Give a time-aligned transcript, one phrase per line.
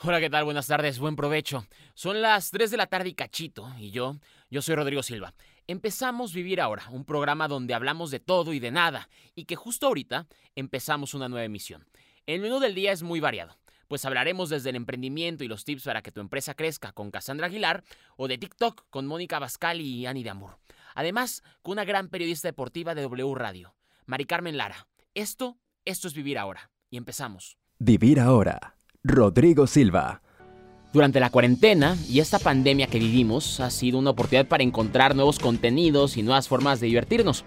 [0.00, 0.44] Hola, ¿qué tal?
[0.44, 1.66] Buenas tardes, buen provecho.
[1.94, 4.16] Son las 3 de la tarde y cachito, y yo,
[4.48, 5.34] yo soy Rodrigo Silva.
[5.66, 9.88] Empezamos Vivir Ahora, un programa donde hablamos de todo y de nada, y que justo
[9.88, 11.84] ahorita empezamos una nueva emisión.
[12.26, 13.58] El menú del día es muy variado,
[13.88, 17.48] pues hablaremos desde el emprendimiento y los tips para que tu empresa crezca con Cassandra
[17.48, 17.82] Aguilar,
[18.16, 20.60] o de TikTok con Mónica Bascal y Ani de Amor.
[20.94, 23.74] Además, con una gran periodista deportiva de W Radio,
[24.06, 24.86] Mari Carmen Lara.
[25.14, 27.58] Esto, esto es Vivir Ahora, y empezamos.
[27.80, 30.22] Vivir Ahora Rodrigo Silva.
[30.92, 35.38] Durante la cuarentena y esta pandemia que vivimos ha sido una oportunidad para encontrar nuevos
[35.38, 37.44] contenidos y nuevas formas de divertirnos,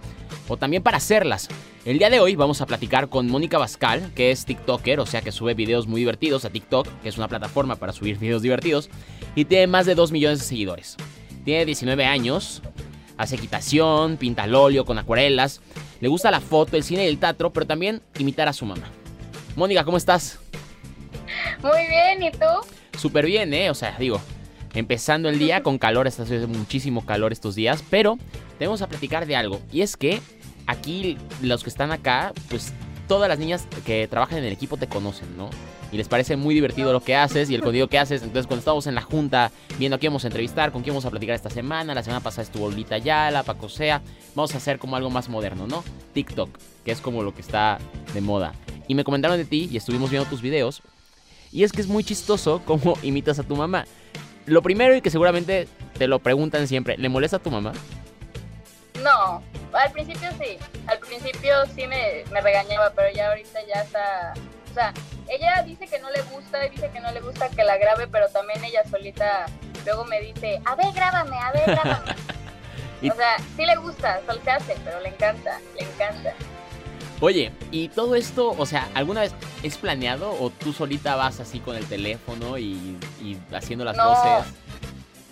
[0.48, 1.48] o también para hacerlas.
[1.84, 5.20] El día de hoy vamos a platicar con Mónica Bascal, que es TikToker, o sea
[5.20, 8.88] que sube videos muy divertidos a TikTok, que es una plataforma para subir videos divertidos,
[9.34, 10.96] y tiene más de 2 millones de seguidores.
[11.44, 12.62] Tiene 19 años,
[13.18, 15.60] hace equitación, pinta al óleo con acuarelas,
[16.00, 18.88] le gusta la foto, el cine y el teatro, pero también imitar a su mamá.
[19.54, 20.38] Mónica, ¿cómo estás?
[21.62, 22.98] Muy bien, ¿y tú?
[22.98, 23.70] Súper bien, ¿eh?
[23.70, 24.20] O sea, digo,
[24.74, 28.18] empezando el día con calor, está haciendo muchísimo calor estos días, pero
[28.58, 29.60] tenemos a platicar de algo.
[29.72, 30.20] Y es que
[30.66, 32.72] aquí, los que están acá, pues
[33.08, 35.50] todas las niñas que trabajan en el equipo te conocen, ¿no?
[35.90, 38.22] Y les parece muy divertido lo que haces y el contenido que haces.
[38.22, 41.04] Entonces, cuando estamos en la junta viendo a quién vamos a entrevistar, con quién vamos
[41.04, 44.00] a platicar esta semana, la semana pasada estuvo Lolita Yala, Paco Sea,
[44.34, 45.84] vamos a hacer como algo más moderno, ¿no?
[46.14, 46.48] TikTok,
[46.86, 47.78] que es como lo que está
[48.14, 48.54] de moda.
[48.88, 50.82] Y me comentaron de ti y estuvimos viendo tus videos
[51.52, 53.84] y es que es muy chistoso cómo imitas a tu mamá.
[54.46, 57.72] Lo primero y que seguramente te lo preguntan siempre, ¿le molesta a tu mamá?
[59.02, 60.58] No, al principio sí.
[60.86, 64.34] Al principio sí me, regañaba, pero ya ahorita ya está...
[64.70, 64.94] O sea,
[65.28, 68.28] ella dice que no le gusta, dice que no le gusta que la grabe, pero
[68.28, 69.46] también ella solita
[69.84, 72.12] luego me dice, a ver, grábame, a ver, grábame.
[73.10, 76.34] o sea, sí le gusta, solo se hace, pero le encanta, le encanta.
[77.22, 81.60] Oye, ¿y todo esto, o sea, alguna vez es planeado o tú solita vas así
[81.60, 82.98] con el teléfono y,
[83.52, 84.52] haciendo las voces?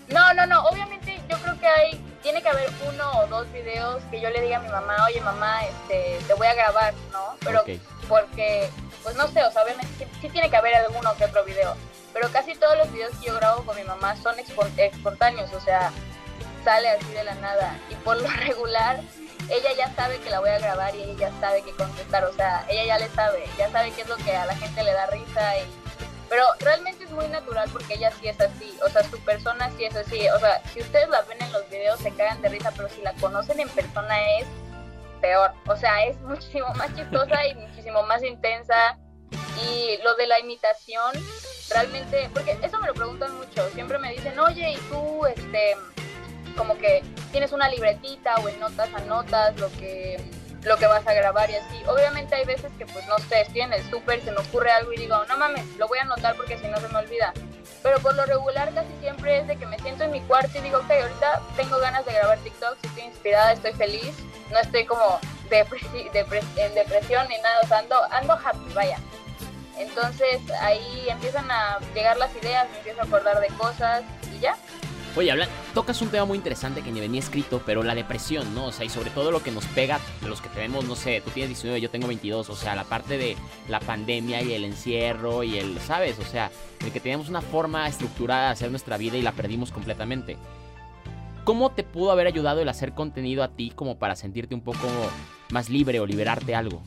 [0.08, 4.04] No, no, no, obviamente yo creo que hay, tiene que haber uno o dos videos
[4.04, 7.34] que yo le diga a mi mamá, oye mamá, este, te voy a grabar, ¿no?
[7.40, 7.64] Pero
[8.08, 8.70] porque,
[9.02, 11.74] pues no sé, o sea, obviamente sí, tiene que haber alguno que otro video,
[12.12, 15.90] pero casi todos los videos que yo grabo con mi mamá son espontáneos, o sea,
[16.64, 19.00] sale así de la nada y por lo regular
[19.50, 22.32] ella ya sabe que la voy a grabar y ella ya sabe qué contestar, o
[22.32, 24.92] sea, ella ya le sabe, ya sabe qué es lo que a la gente le
[24.92, 25.64] da risa y
[26.30, 29.84] pero realmente es muy natural porque ella sí es así, o sea, su persona sí
[29.84, 32.72] es así, o sea, si ustedes la ven en los videos se cagan de risa,
[32.76, 34.46] pero si la conocen en persona es
[35.20, 38.96] peor, o sea, es muchísimo más chistosa y muchísimo más intensa
[39.60, 41.12] y lo de la imitación
[41.68, 45.76] realmente, porque eso me lo preguntan mucho, siempre me dicen, oye, ¿y tú, este,
[46.56, 47.02] como que
[47.32, 50.18] tienes una libretita o en notas anotas lo que
[50.62, 51.82] lo que vas a grabar y así.
[51.86, 54.92] Obviamente hay veces que pues no sé, estoy en el súper, se me ocurre algo
[54.92, 57.32] y digo, no mames, lo voy a anotar porque si no se me olvida.
[57.82, 60.60] Pero por lo regular casi siempre es de que me siento en mi cuarto y
[60.60, 64.14] digo, ok, ahorita tengo ganas de grabar TikTok, estoy inspirada, estoy feliz,
[64.50, 65.18] no estoy como
[65.50, 68.98] en depresión ni nada, o sea, ando, ando happy, vaya.
[69.78, 74.56] Entonces ahí empiezan a llegar las ideas, me empiezo a acordar de cosas y ya,
[75.16, 78.66] Oye, habla, tocas un tema muy interesante que ni venía escrito, pero la depresión, ¿no?
[78.66, 81.30] O sea, y sobre todo lo que nos pega, los que tenemos, no sé, tú
[81.32, 83.36] tienes 19, yo tengo 22, o sea, la parte de
[83.68, 86.16] la pandemia y el encierro y el, ¿sabes?
[86.20, 86.52] O sea,
[86.84, 90.36] el que teníamos una forma estructurada de hacer nuestra vida y la perdimos completamente.
[91.42, 94.86] ¿Cómo te pudo haber ayudado el hacer contenido a ti como para sentirte un poco
[95.50, 96.82] más libre o liberarte algo?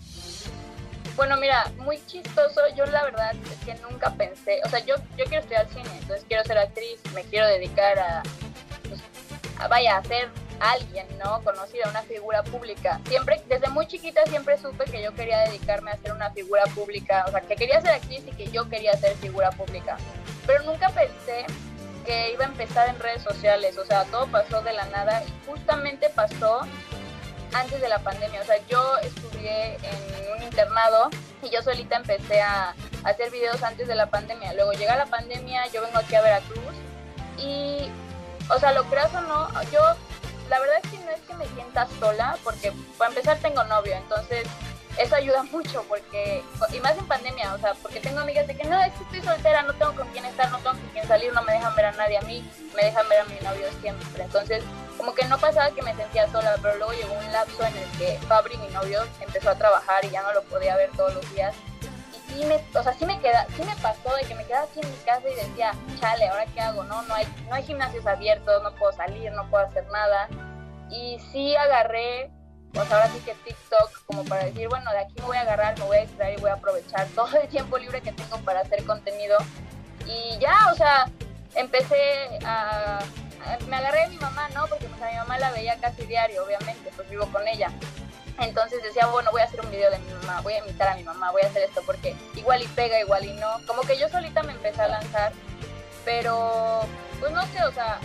[1.16, 2.62] Bueno, mira, muy chistoso.
[2.76, 6.26] Yo la verdad es que nunca pensé, o sea, yo, yo quiero estudiar cine, entonces
[6.28, 8.24] quiero ser actriz, me quiero dedicar a,
[8.88, 9.02] pues,
[9.70, 10.30] vaya, a ser
[10.60, 11.42] alguien, ¿no?
[11.44, 13.00] Conocida, una figura pública.
[13.08, 17.26] Siempre, desde muy chiquita siempre supe que yo quería dedicarme a ser una figura pública,
[17.28, 19.98] o sea, que quería ser actriz y que yo quería ser figura pública.
[20.48, 21.46] Pero nunca pensé
[22.06, 25.48] que iba a empezar en redes sociales, o sea, todo pasó de la nada y
[25.48, 26.62] justamente pasó
[27.54, 28.42] antes de la pandemia.
[28.42, 31.10] O sea, yo estudié en un internado
[31.42, 34.54] y yo solita empecé a, hacer videos antes de la pandemia.
[34.54, 36.74] Luego llega la pandemia, yo vengo aquí a Veracruz
[37.38, 37.92] y,
[38.50, 39.82] o sea, lo creas o no, yo
[40.50, 43.94] la verdad es que no es que me sienta sola, porque para empezar tengo novio,
[43.96, 44.48] entonces
[44.98, 48.64] eso ayuda mucho porque, y más en pandemia, o sea, porque tengo amigas de que
[48.66, 51.54] no, estoy soltera, no tengo con quién estar, no tengo con quién salir, no me
[51.54, 54.24] dejan ver a nadie a mí, me dejan ver a mi novio siempre.
[54.24, 54.64] Entonces,
[54.98, 57.90] como que no pasaba que me sentía sola, pero luego llegó un lapso en el
[57.98, 61.34] que Fabri, mi novio, empezó a trabajar y ya no lo podía ver todos los
[61.34, 61.56] días.
[62.14, 64.66] Y sí me, o sea, sí me queda, sí me pasó de que me quedaba
[64.66, 66.84] aquí en mi casa y decía, chale, ¿ahora qué hago?
[66.84, 70.30] No, no hay, no hay gimnasios abiertos, no puedo salir, no puedo hacer nada.
[70.90, 72.30] Y sí agarré
[72.74, 75.78] pues ahora sí que TikTok como para decir, bueno, de aquí me voy a agarrar,
[75.78, 78.62] me voy a extraer y voy a aprovechar todo el tiempo libre que tengo para
[78.62, 79.38] hacer contenido.
[80.06, 81.10] Y ya, o sea,
[81.56, 83.00] empecé a,
[83.68, 84.68] me agarré de mi mamá, ¿no?
[84.68, 87.72] Porque pues a mi mamá la veía casi diario, obviamente, pues vivo con ella.
[88.40, 90.96] Entonces decía, bueno, voy a hacer un video de mi mamá, voy a imitar a
[90.96, 93.60] mi mamá, voy a hacer esto porque igual y pega, igual y no.
[93.68, 95.34] Como que yo solita me empecé a lanzar,
[96.04, 96.82] pero
[97.20, 98.00] pues no sé, o sea,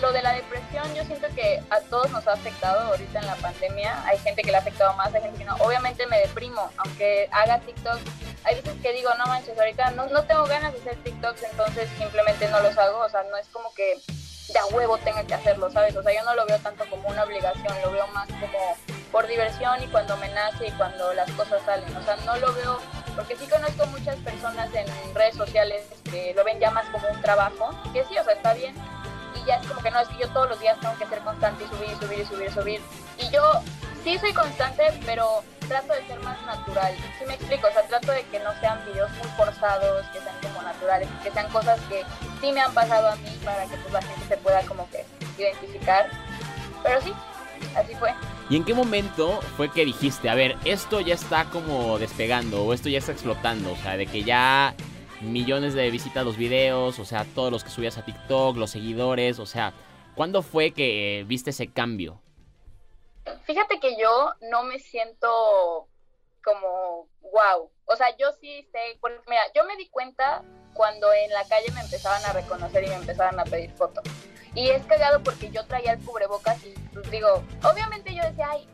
[0.00, 3.36] lo de la depresión yo siento que a todos nos ha afectado ahorita en la
[3.36, 4.02] pandemia.
[4.06, 5.54] Hay gente que le ha afectado más, hay gente que no.
[5.56, 7.98] Obviamente me deprimo, aunque haga TikTok.
[8.44, 11.88] Hay veces que digo, no manches, ahorita no, no tengo ganas de hacer TikToks, entonces
[11.98, 12.98] simplemente no los hago.
[13.00, 14.00] O sea, no es como que
[14.52, 15.96] de a huevo tenga que hacerlo, ¿sabes?
[15.96, 18.76] O sea, yo no lo veo tanto como una obligación, lo veo más como
[19.10, 21.94] por diversión y cuando me nace y cuando las cosas salen.
[21.96, 22.78] O sea, no lo veo,
[23.16, 27.20] porque sí conozco muchas personas en redes sociales que lo ven ya más como un
[27.20, 28.74] trabajo, que sí, o sea, está bien.
[29.46, 31.64] Ya es como que no, es que yo todos los días tengo que ser constante
[31.64, 32.80] y subir y subir y subir y subir.
[33.18, 33.42] Y yo
[34.02, 36.94] sí soy constante, pero trato de ser más natural.
[37.18, 37.66] ¿Sí me explico?
[37.68, 41.30] O sea, trato de que no sean videos muy forzados, que sean como naturales, que
[41.30, 42.04] sean cosas que
[42.40, 45.04] sí me han pasado a mí para que pues, la gente se pueda como que
[45.38, 46.08] identificar.
[46.82, 47.12] Pero sí,
[47.76, 48.14] así fue.
[48.48, 52.72] ¿Y en qué momento fue que dijiste, a ver, esto ya está como despegando o
[52.72, 53.72] esto ya está explotando?
[53.72, 54.74] O sea, de que ya
[55.32, 59.38] millones de visitas los videos, o sea, todos los que subías a TikTok, los seguidores,
[59.38, 59.72] o sea,
[60.14, 62.20] ¿cuándo fue que viste ese cambio?
[63.44, 65.88] Fíjate que yo no me siento
[66.44, 67.70] como wow.
[67.86, 70.42] O sea, yo sí sé, porque mira, yo me di cuenta
[70.74, 74.04] cuando en la calle me empezaban a reconocer y me empezaban a pedir fotos.
[74.54, 78.68] Y es cagado porque yo traía el cubrebocas y pues digo, obviamente yo decía, ay,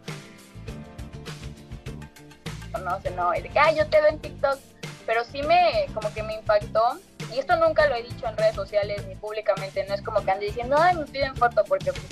[2.80, 4.58] no sé, no, y de que, ay, yo te veo en TikTok,
[5.06, 6.98] pero sí me, como que me impactó,
[7.32, 10.30] y esto nunca lo he dicho en redes sociales ni públicamente, no es como que
[10.30, 12.06] ande diciendo, ay, me piden foto, porque pues,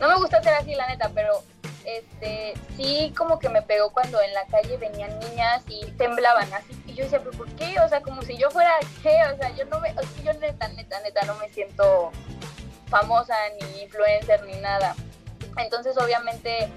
[0.00, 1.42] no me gusta ser así, la neta, pero
[1.84, 6.80] este, sí como que me pegó cuando en la calle venían niñas y temblaban así,
[6.86, 7.78] y yo decía, pero ¿por qué?
[7.80, 9.16] O sea, como si yo fuera, ¿qué?
[9.32, 12.12] O sea, yo no me, o sea, yo neta, neta, neta, no me siento
[12.88, 14.94] famosa, ni influencer, ni nada.
[15.56, 16.68] Entonces, obviamente,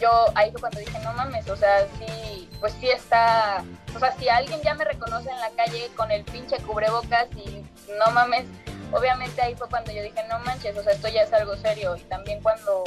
[0.00, 3.64] yo ahí fue cuando dije, no mames, o sea, sí, pues sí está,
[3.94, 7.64] o sea, si alguien ya me reconoce en la calle con el pinche cubrebocas y
[7.98, 8.46] no mames,
[8.92, 11.96] obviamente ahí fue cuando yo dije, no manches, o sea, esto ya es algo serio.
[11.96, 12.84] Y también cuando,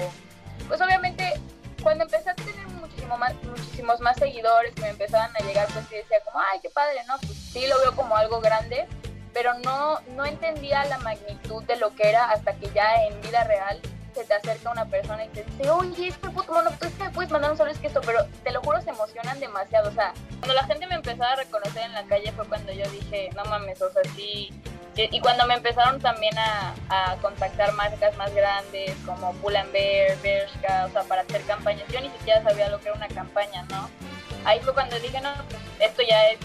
[0.68, 1.34] pues obviamente,
[1.82, 5.86] cuando empecé a tener muchísimo más, muchísimos más seguidores que me empezaban a llegar, pues
[5.90, 7.18] sí decía como, ay, qué padre, ¿no?
[7.20, 8.88] Pues sí lo veo como algo grande,
[9.34, 13.44] pero no, no entendía la magnitud de lo que era hasta que ya en vida
[13.44, 13.80] real
[14.14, 17.04] se te acerca una persona y te dice, oye, este puto mono, tú es que
[17.04, 19.90] me puedes mandar un solo es que esto, pero te lo juro, se emocionan demasiado.
[19.90, 22.90] O sea, cuando la gente me empezaba a reconocer en la calle fue cuando yo
[22.90, 24.52] dije, no mames, o sea, sí.
[24.96, 26.76] Y cuando me empezaron también a,
[27.22, 32.10] contactar marcas más grandes como Pull Bear, Bershka, o sea, para hacer campañas, yo ni
[32.12, 33.90] siquiera sabía lo que era una campaña, ¿no?
[34.46, 36.40] Ahí fue cuando dije, no, pues esto ya es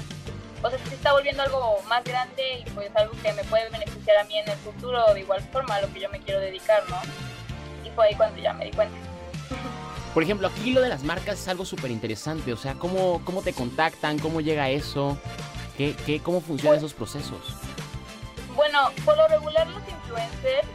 [0.63, 4.19] o sea, se está volviendo algo más grande y pues algo que me puede beneficiar
[4.19, 6.83] a mí en el futuro de igual forma a lo que yo me quiero dedicar,
[6.89, 7.01] ¿no?
[8.03, 8.97] Ahí cuando ya me di cuenta.
[10.15, 13.43] Por ejemplo, aquí lo de las marcas es algo súper interesante, o sea, ¿cómo, ¿cómo
[13.43, 14.19] te contactan?
[14.19, 15.19] ¿Cómo llega eso?
[15.77, 17.39] ¿Qué, qué, ¿Cómo funcionan esos procesos?
[18.57, 20.67] Bueno, por lo regular los influencers,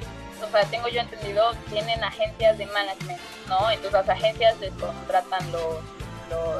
[0.41, 3.69] o sea, tengo yo entendido, tienen agencias de management, ¿no?
[3.69, 5.81] Entonces las agencias les contratan los,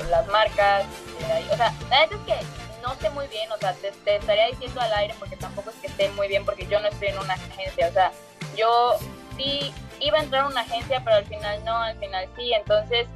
[0.10, 2.46] las marcas, eh, o sea, la verdad es que
[2.82, 5.88] no sé muy bien, o sea, te, estaría diciendo al aire porque tampoco es que
[5.88, 8.12] esté muy bien porque yo no estoy en una agencia, o sea,
[8.58, 8.98] yo
[9.38, 13.08] sí iba a entrar a una agencia, pero al final no, al final sí, entonces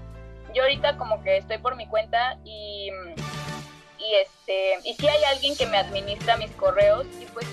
[0.54, 2.90] yo ahorita como que estoy por mi cuenta y,
[4.00, 7.46] y este, y si hay alguien que me administra mis correos y pues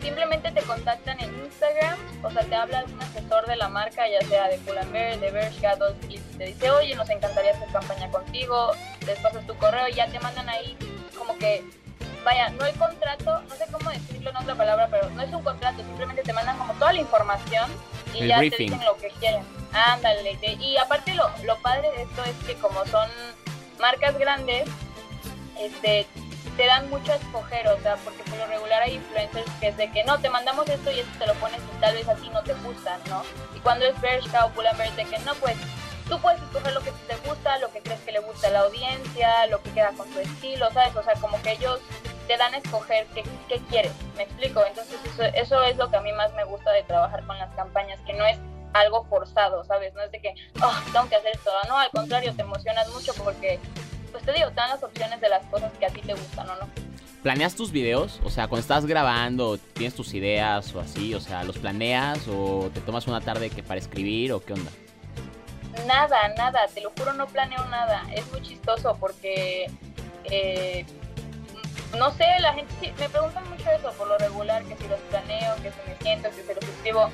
[0.00, 4.20] simplemente te contactan en Instagram, o sea, te habla un asesor de la marca, ya
[4.28, 5.76] sea de Pull&Bear, de Bershka,
[6.08, 8.70] y te dice, oye, nos encantaría hacer campaña contigo,
[9.04, 10.76] les pasas tu correo y ya te mandan ahí
[11.18, 11.64] como que,
[12.24, 15.42] vaya, no hay contrato, no sé cómo decirlo en otra palabra, pero no es un
[15.42, 17.68] contrato, simplemente te mandan como toda la información
[18.14, 19.44] y ya te dicen lo que quieren.
[19.72, 23.08] Ándale, y aparte lo, lo padre de esto es que como son
[23.78, 24.68] marcas grandes,
[25.58, 26.06] este,
[26.56, 29.76] te dan mucho a escoger, o sea, porque por lo regular hay influencers que es
[29.76, 32.14] de que no, te mandamos esto y esto te lo pones y tal vez a
[32.14, 33.22] ti no te gusta, ¿no?
[33.54, 35.56] Y cuando es Bershka o Pull&Bear de que no, pues
[36.08, 38.60] tú puedes escoger lo que te gusta, lo que crees que le gusta a la
[38.60, 40.96] audiencia, lo que queda con tu estilo, ¿sabes?
[40.96, 41.80] O sea, como que ellos
[42.26, 44.64] te dan a escoger qué, qué quieres, ¿me explico?
[44.66, 47.52] Entonces eso, eso es lo que a mí más me gusta de trabajar con las
[47.54, 48.38] campañas, que no es
[48.72, 49.94] algo forzado, ¿sabes?
[49.94, 53.12] No es de que, oh, tengo que hacer esto, no, al contrario, te emocionas mucho
[53.14, 53.58] porque,
[54.12, 56.48] pues te digo, te dan las opciones de las cosas que a ti te gustan,
[56.50, 56.68] ¿o no?
[57.22, 58.20] ¿Planeas tus videos?
[58.24, 62.70] O sea, cuando estás grabando, tienes tus ideas o así, o sea, ¿los planeas o
[62.72, 64.70] te tomas una tarde que para escribir o qué onda?
[65.86, 68.02] Nada, nada, te lo juro, no planeo nada.
[68.14, 69.70] Es muy chistoso porque,
[70.24, 70.86] eh,
[71.94, 75.54] no sé, la gente me preguntan mucho eso por lo regular, que si los planeo,
[75.56, 77.10] que si me siento, que si los escribo.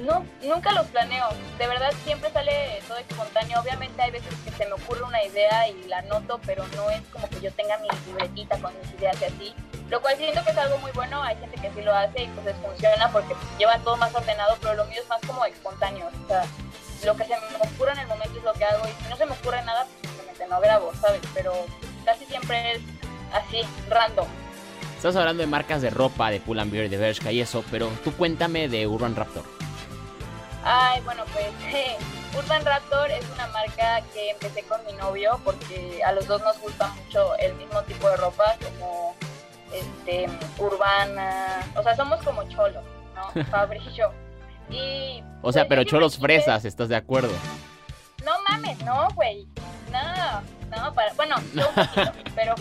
[0.00, 1.28] No, nunca los planeo.
[1.56, 3.60] De verdad siempre sale todo espontáneo.
[3.60, 7.00] Obviamente hay veces que se me ocurre una idea y la noto, pero no es
[7.12, 9.54] como que yo tenga mi libretita con mis ideas y así.
[9.88, 11.22] Lo cual siento que es algo muy bueno.
[11.22, 14.56] Hay gente que sí lo hace y pues les funciona porque lleva todo más ordenado,
[14.60, 16.08] pero lo mío es más como espontáneo.
[16.24, 16.44] O sea,
[17.04, 19.16] lo que se me ocurre en el momento es lo que hago y si no
[19.16, 21.20] se me ocurre nada, pues simplemente no grabo, ¿sabes?
[21.34, 21.52] Pero
[22.04, 22.82] casi siempre es
[23.34, 24.26] así, random.
[24.96, 28.68] Estás hablando de marcas de ropa, de Pull&Bear, de Bershka y eso, pero tú cuéntame
[28.68, 29.44] de Urban Raptor.
[30.64, 31.46] Ay, bueno, pues
[32.38, 36.58] Urban Raptor es una marca que empecé con mi novio porque a los dos nos
[36.60, 39.14] gusta mucho el mismo tipo de ropa, como
[39.74, 40.26] este
[40.58, 42.82] urbana, o sea, somos como cholos,
[43.14, 43.44] ¿no?
[43.50, 44.10] Fabri y yo.
[44.70, 47.32] Y, o sea, pues, pero cholos fresas, ¿estás de acuerdo?
[48.24, 49.46] No mames, no, güey.
[49.92, 50.40] No,
[50.74, 52.54] no, para, bueno, yo un poquito, pero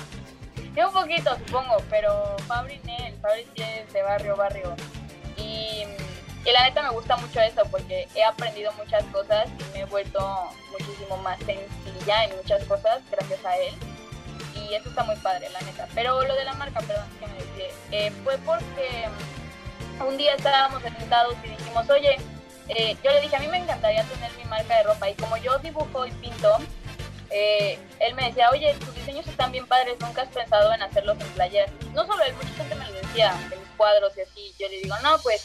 [0.75, 4.75] yo un poquito supongo, pero Fabri Nel, Fabri sí es de barrio, barrio.
[5.37, 5.85] Y
[6.45, 9.85] y la neta me gusta mucho eso porque he aprendido muchas cosas y me he
[9.85, 13.73] vuelto muchísimo más sencilla en muchas cosas gracias a él.
[14.53, 15.87] Y eso está muy padre, la neta.
[15.95, 19.07] Pero lo de la marca, perdón, que me decía, eh, fue porque
[20.05, 22.17] un día estábamos sentados y dijimos, oye,
[22.67, 25.09] eh, yo le dije, a mí me encantaría tener mi marca de ropa.
[25.09, 26.57] Y como yo dibujo y pinto,
[27.33, 31.19] eh, él me decía, oye, tus diseños están bien padres, nunca has pensado en hacerlos
[31.19, 31.71] en playeras.
[31.93, 34.55] No solo él, mucha gente me lo decía, de mis cuadros y así.
[34.59, 35.43] Yo le digo, no, pues,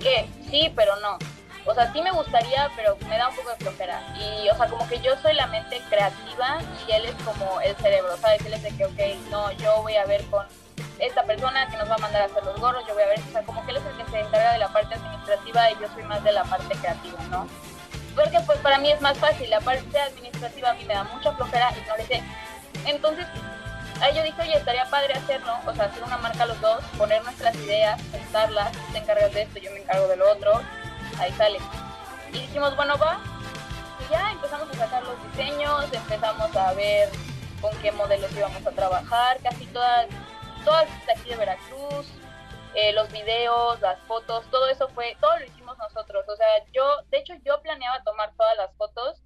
[0.00, 0.28] ¿qué?
[0.50, 1.18] Sí, pero no.
[1.66, 4.02] O sea, sí me gustaría, pero me da un poco de flojera.
[4.18, 7.76] Y, o sea, como que yo soy la mente creativa y él es como el
[7.76, 8.44] cerebro, ¿sabes?
[8.44, 10.46] Él es de que, ok, no, yo voy a ver con
[10.98, 13.20] esta persona que nos va a mandar a hacer los gorros, yo voy a ver,
[13.20, 15.74] o sea, como que él es el que se encarga de la parte administrativa y
[15.80, 17.48] yo soy más de la parte creativa, ¿no?
[18.20, 21.32] Porque pues para mí es más fácil, la parte administrativa a mí me da mucha
[21.32, 22.22] flojera y no le sé.
[22.84, 23.26] Entonces,
[24.00, 27.22] ahí yo dije, oye, estaría padre hacerlo, o sea, hacer una marca los dos, poner
[27.24, 30.60] nuestras ideas, pensarlas, te encargas de esto, yo me encargo de lo otro,
[31.18, 31.58] ahí sale.
[32.28, 33.20] Y dijimos, bueno, va,
[34.06, 37.08] y ya empezamos a sacar los diseños, empezamos a ver
[37.60, 40.06] con qué modelos íbamos a trabajar, casi todas,
[40.64, 42.06] todas de aquí de Veracruz,
[42.74, 46.24] eh, los videos, las fotos, todo eso fue, todo lo hicimos nosotros.
[46.28, 49.22] O sea, yo, de hecho, yo planeaba tomar todas las fotos,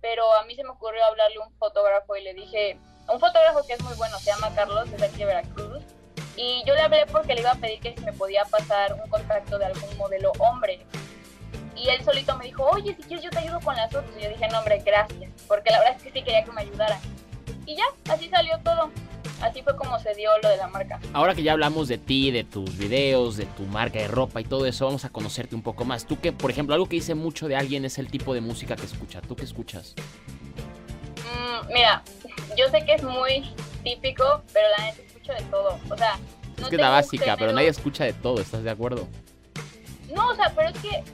[0.00, 2.78] pero a mí se me ocurrió hablarle a un fotógrafo y le dije,
[3.08, 5.82] un fotógrafo que es muy bueno, se llama Carlos, es de aquí de Veracruz,
[6.36, 9.08] y yo le hablé porque le iba a pedir que si me podía pasar un
[9.10, 10.86] contacto de algún modelo hombre.
[11.74, 14.10] Y él solito me dijo, oye, si quieres yo te ayudo con las fotos.
[14.16, 16.60] Y yo dije, no, hombre, gracias, porque la verdad es que sí quería que me
[16.60, 17.00] ayudara.
[17.66, 18.90] Y ya, así salió todo
[19.40, 21.00] así fue como se dio lo de la marca.
[21.12, 24.44] Ahora que ya hablamos de ti, de tus videos, de tu marca de ropa y
[24.44, 26.06] todo eso, vamos a conocerte un poco más.
[26.06, 28.76] Tú que, por ejemplo, algo que dice mucho de alguien es el tipo de música
[28.76, 29.20] que escucha.
[29.20, 29.94] ¿Tú qué escuchas?
[31.16, 32.02] Mm, mira,
[32.56, 33.50] yo sé que es muy
[33.82, 35.78] típico, pero la neta escucho de todo.
[35.90, 36.18] O sea,
[36.58, 39.06] no es que es la básica, pero nadie escucha de todo, ¿estás de acuerdo?
[40.12, 41.04] No, o sea, pero es que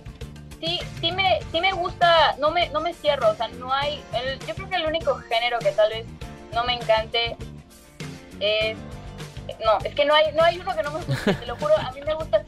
[0.61, 4.03] sí, sí me, sí me gusta, no me, no me cierro, o sea, no hay,
[4.47, 6.07] yo creo que el único género que tal vez
[6.55, 7.37] no me encante
[8.41, 8.77] es
[9.65, 11.77] no, es que no hay, no hay uno que no me guste, te lo juro,
[11.77, 12.45] a mí me gusta,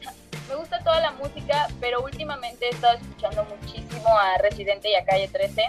[0.49, 5.05] me gusta toda la música, pero últimamente he estado escuchando muchísimo a Residente y a
[5.05, 5.63] Calle 13.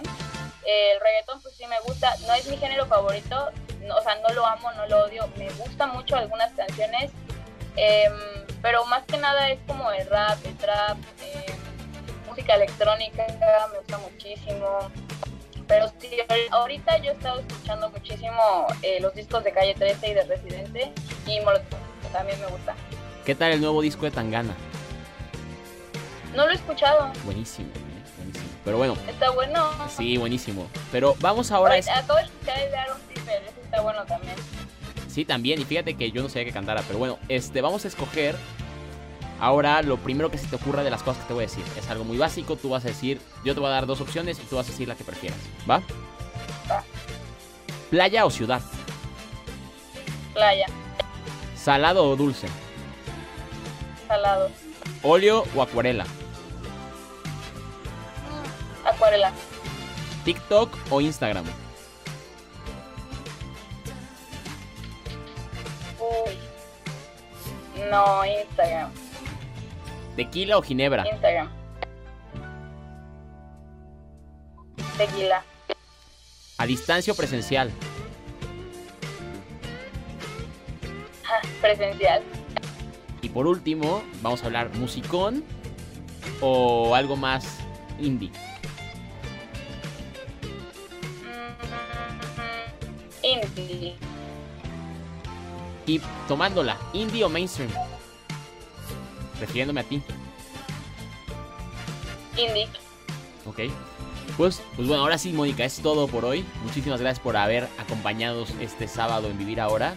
[0.64, 3.50] El reggaetón pues sí me gusta, no es mi género favorito,
[3.96, 7.10] o sea, no lo amo, no lo odio, me gusta mucho algunas canciones,
[7.76, 8.12] em,
[8.60, 13.26] pero más que nada es como el rap, el trap, em, música electrónica,
[13.72, 14.90] me gusta muchísimo,
[15.68, 16.08] pero sí,
[16.50, 20.92] ahorita yo he estado escuchando muchísimo eh, los discos de Calle 13 y de Residente
[21.26, 21.78] y Molotov,
[22.12, 22.74] también me gusta.
[23.24, 24.54] ¿Qué tal el nuevo disco de Tangana?
[26.34, 27.12] No lo he escuchado.
[27.24, 27.68] Buenísimo,
[28.16, 28.48] buenísimo.
[28.64, 28.96] Pero bueno.
[29.08, 29.70] Está bueno.
[29.88, 30.66] Sí, buenísimo.
[30.90, 31.74] Pero vamos ahora...
[31.74, 31.98] a...
[31.98, 34.34] Acabo de escuchar el de Aaron Piper, ese está bueno también.
[35.08, 35.60] Sí, también.
[35.60, 36.82] Y fíjate que yo no sabía que cantara.
[36.86, 38.36] Pero bueno, este, vamos a escoger
[39.40, 41.64] Ahora, lo primero que se te ocurra de las cosas que te voy a decir
[41.76, 42.56] es algo muy básico.
[42.56, 44.70] Tú vas a decir, yo te voy a dar dos opciones y tú vas a
[44.70, 45.38] decir la que prefieras.
[45.68, 45.80] ¿Va?
[46.68, 46.82] Va.
[47.90, 48.60] ¿Playa o ciudad?
[50.34, 50.66] Playa.
[51.56, 52.48] ¿Salado o dulce?
[54.08, 54.50] Salado.
[55.02, 56.04] ¿Óleo o acuarela?
[58.24, 59.32] Mm, acuarela.
[60.24, 61.44] ¿TikTok o Instagram?
[66.00, 66.38] Uy.
[67.90, 68.90] No, Instagram.
[70.18, 71.06] ¿Tequila o ginebra?
[71.08, 71.48] Instagram.
[74.96, 75.44] Tequila.
[76.58, 77.70] ¿A distancia o presencial?
[81.60, 82.24] Presencial.
[83.22, 85.44] Y por último, vamos a hablar musicón
[86.40, 87.60] o algo más
[88.00, 88.32] indie.
[93.22, 93.94] Mm, indie.
[95.86, 97.70] Y tomándola, indie o mainstream.
[99.40, 100.02] Refiriéndome a ti.
[102.36, 102.68] Indie.
[103.46, 103.60] Ok.
[104.36, 106.44] Pues, pues bueno, ahora sí, Mónica, es todo por hoy.
[106.62, 109.96] Muchísimas gracias por haber acompañado este sábado en Vivir Ahora.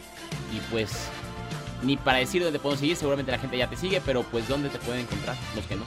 [0.51, 1.10] Y pues,
[1.83, 4.48] ni para decir dónde te podemos seguir, seguramente la gente ya te sigue, pero pues
[4.48, 5.83] dónde te pueden encontrar, los que no.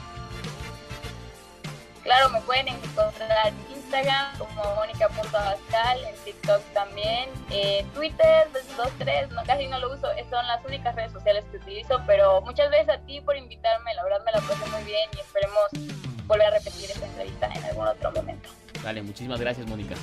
[2.03, 8.89] Claro, me pueden encontrar en Instagram como mónica.abascal, en TikTok también, en Twitter, pues, dos,
[8.97, 12.71] tres, no, casi no lo uso, son las únicas redes sociales que utilizo, pero muchas
[12.71, 16.47] veces a ti por invitarme, la verdad me la pasé muy bien y esperemos volver
[16.47, 18.49] a repetir esta entrevista en algún otro momento.
[18.83, 19.95] Dale, muchísimas gracias, Mónica.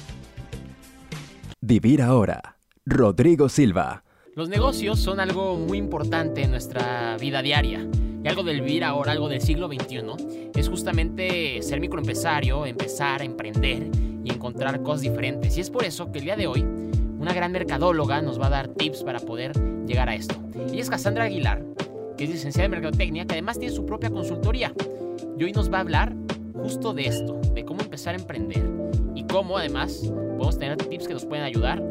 [1.60, 2.56] Vivir ahora.
[2.84, 4.04] Rodrigo Silva.
[4.34, 7.86] Los negocios son algo muy importante en nuestra vida diaria.
[8.24, 13.24] Y algo del vivir ahora, algo del siglo XXI, es justamente ser microempresario, empezar a
[13.24, 13.88] emprender
[14.24, 15.56] y encontrar cosas diferentes.
[15.56, 16.64] Y es por eso que el día de hoy,
[17.18, 19.52] una gran mercadóloga nos va a dar tips para poder
[19.86, 20.36] llegar a esto.
[20.68, 21.64] Ella es Cassandra Aguilar,
[22.16, 24.72] que es licenciada en Mercadotecnia, que además tiene su propia consultoría.
[25.38, 26.14] Y hoy nos va a hablar
[26.54, 28.62] justo de esto, de cómo empezar a emprender
[29.14, 30.00] y cómo además
[30.36, 31.82] podemos tener tips que nos pueden ayudar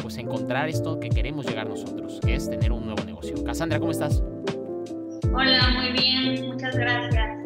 [0.00, 3.42] pues a encontrar esto que queremos llegar nosotros, que es tener un nuevo negocio.
[3.44, 4.22] Cassandra, ¿cómo estás?
[5.32, 7.38] Hola, muy bien, muchas gracias.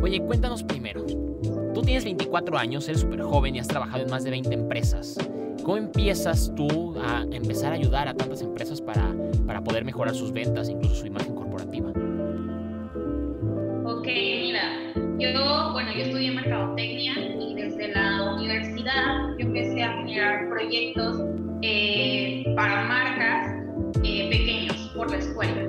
[0.00, 1.04] Oye, cuéntanos primero.
[1.74, 5.16] Tú tienes 24 años, eres súper joven y has trabajado en más de 20 empresas.
[5.64, 9.14] ¿Cómo empiezas tú a empezar a ayudar a tantas empresas para,
[9.46, 11.90] para poder mejorar sus ventas, incluso su imagen corporativa?
[13.84, 14.62] Ok, mira,
[15.18, 21.20] yo, bueno, yo estudié mercadotecnia y desde la universidad yo empecé a generar proyectos
[21.62, 23.54] eh, para marcas
[24.02, 25.68] eh, pequeños por la escuela.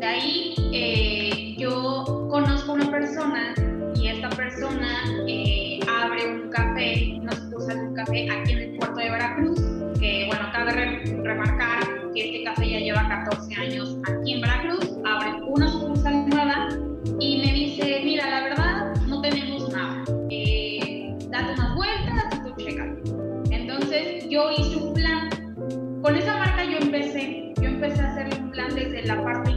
[0.00, 3.54] De ahí eh, yo conozco una persona
[3.94, 5.04] y esta persona
[6.02, 9.60] abre un café, nos puso un café aquí en el puerto de Veracruz,
[10.00, 15.42] que bueno, cabe remarcar que este café ya lleva 14 años aquí en Veracruz, abre
[15.46, 16.68] una sucursal nueva
[17.20, 20.04] y me dice, mira, la verdad, no tenemos nada.
[20.30, 22.96] Eh, date unas vueltas y tú checa.
[23.50, 25.30] Entonces yo hice un plan.
[26.02, 27.52] Con esa marca yo empecé.
[27.60, 29.53] Yo empecé a hacer un plan desde la parte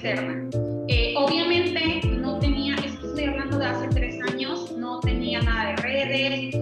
[0.00, 0.48] externa.
[0.88, 5.76] Eh, obviamente no tenía, esto estoy hablando de hace tres años, no tenía nada de
[5.76, 6.56] redes.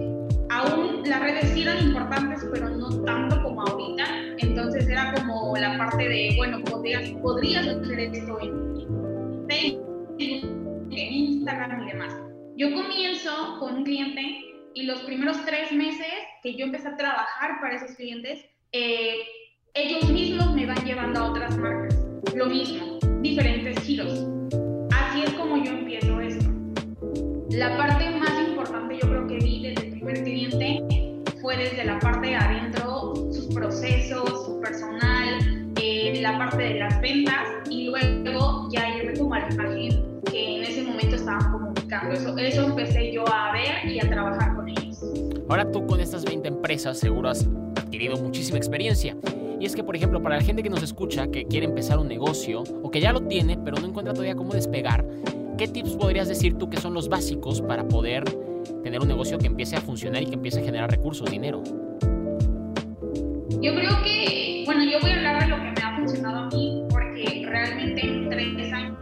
[0.51, 4.05] Aún las redes sí eran importantes, pero no tanto como ahorita.
[4.39, 8.69] Entonces era como la parte de, bueno, podrías, podrías hacer esto en
[10.91, 12.15] en Instagram y demás.
[12.57, 14.21] Yo comienzo con un cliente
[14.73, 16.11] y los primeros tres meses
[16.43, 19.15] que yo empecé a trabajar para esos clientes, eh,
[19.73, 21.95] ellos mismos me van llevando a otras marcas.
[22.35, 24.27] Lo mismo, diferentes giros.
[24.91, 26.45] Así es como yo empiezo esto.
[27.51, 30.79] La parte más importante yo creo que vi desde el primer cliente
[31.41, 37.01] fue desde la parte de adentro, sus procesos, su personal, eh, la parte de las
[37.01, 42.13] ventas y luego ya irme como a la imagen que en ese momento estaban comunicando.
[42.13, 45.03] Eso, eso empecé yo a ver y a trabajar con ellos.
[45.47, 49.15] Ahora tú con estas 20 empresas seguro has adquirido muchísima experiencia.
[49.59, 52.07] Y es que, por ejemplo, para la gente que nos escucha, que quiere empezar un
[52.07, 55.05] negocio o que ya lo tiene, pero no encuentra todavía cómo despegar,
[55.57, 58.23] ¿qué tips podrías decir tú que son los básicos para poder
[58.83, 61.61] tener un negocio que empiece a funcionar y que empiece a generar recursos, dinero?
[63.61, 66.47] Yo creo que, bueno, yo voy a hablar de lo que me ha funcionado a
[66.47, 68.97] mí, porque realmente en tres años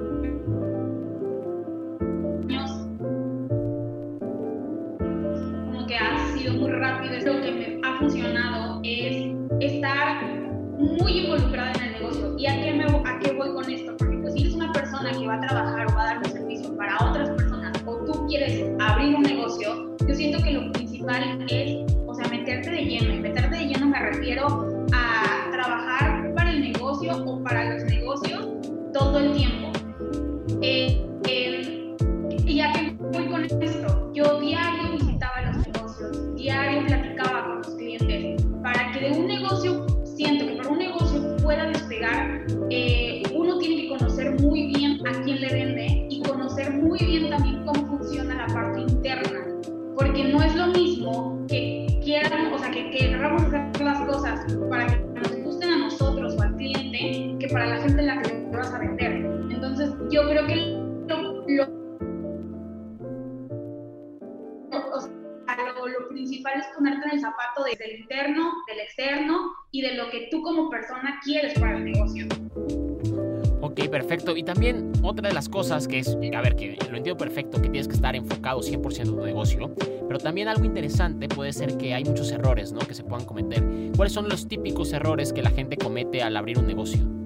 [5.67, 7.13] como que ha sido muy rápido.
[7.33, 10.36] Lo que me ha funcionado es estar
[10.77, 12.35] muy involucrada en el negocio.
[12.37, 13.95] ¿Y a qué, me, a qué voy con esto?
[13.97, 16.25] Porque pues, si eres una persona que va a trabajar o va a dar un
[16.25, 21.45] servicio para otras personas o tú quieres abrir un negocio, yo siento que lo principal
[21.49, 21.87] es
[22.17, 23.13] sea, meterte de lleno.
[23.13, 28.47] Y meterte de lleno me refiero a trabajar para el negocio o para los negocios
[28.93, 29.76] todo el tiempo.
[75.17, 77.95] Otra de las cosas que es, a ver, que lo entiendo perfecto, que tienes que
[77.95, 79.73] estar enfocado 100% en tu negocio,
[80.07, 82.79] pero también algo interesante puede ser que hay muchos errores, ¿no?
[82.79, 83.63] Que se puedan cometer.
[83.95, 87.16] ¿Cuáles son los típicos errores que la gente comete al abrir un negocio?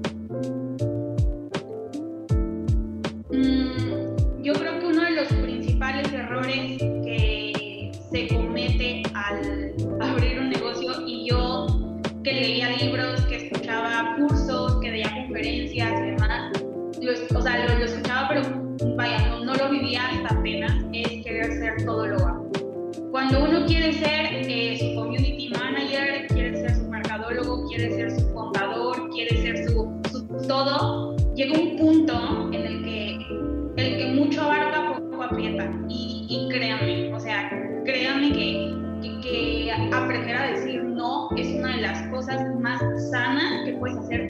[37.85, 38.73] Créanme que,
[39.21, 44.27] que aprender a decir no es una de las cosas más sanas que puedes hacer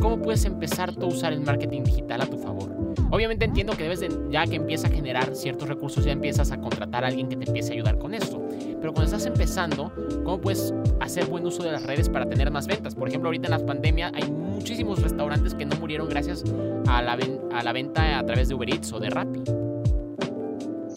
[0.00, 2.78] ¿cómo puedes empezar tú a usar el marketing digital a tu favor?
[3.10, 6.60] Obviamente entiendo que debes de, ya que empieza a generar ciertos recursos, ya empiezas a
[6.60, 8.46] contratar a alguien que te empiece a ayudar con esto.
[8.80, 9.92] Pero cuando estás empezando,
[10.24, 12.94] ¿cómo puedes hacer buen uso de las redes para tener más ventas?
[12.94, 16.44] Por ejemplo, ahorita en la pandemia hay muchísimos restaurantes que no murieron gracias
[16.86, 17.18] a la,
[17.52, 19.42] a la venta a través de Uber Eats o de Rappi.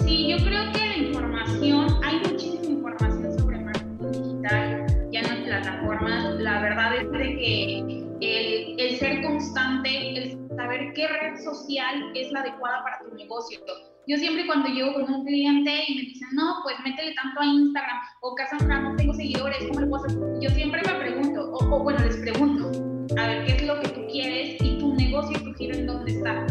[0.03, 5.37] Sí, yo creo que la información, hay muchísima información sobre marketing digital ya en las
[5.37, 6.39] plataformas.
[6.39, 12.83] La verdad es que el, ser constante, el saber qué red social es la adecuada
[12.83, 13.59] para tu negocio.
[14.07, 17.45] Yo siempre cuando llego con un cliente y me dicen, no, pues métele tanto a
[17.45, 20.19] Instagram, o Cassandra, no tengo seguidores, ¿cómo le puedo hacer?
[20.41, 22.71] Yo siempre me pregunto, o, bueno, les pregunto,
[23.17, 26.11] a ver, ¿qué es lo que tú quieres y tu negocio, tu giro en dónde
[26.13, 26.45] está?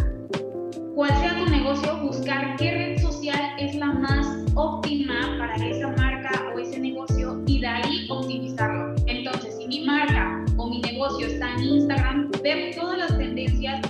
[0.94, 6.52] Cuál sea tu negocio, buscar qué red social es la más óptima para esa marca
[6.54, 8.94] o ese negocio y de ahí optimizarlo.
[9.06, 10.29] Entonces, si mi marca
[10.70, 13.80] mi negocio está en Instagram, ver todas las tendencias,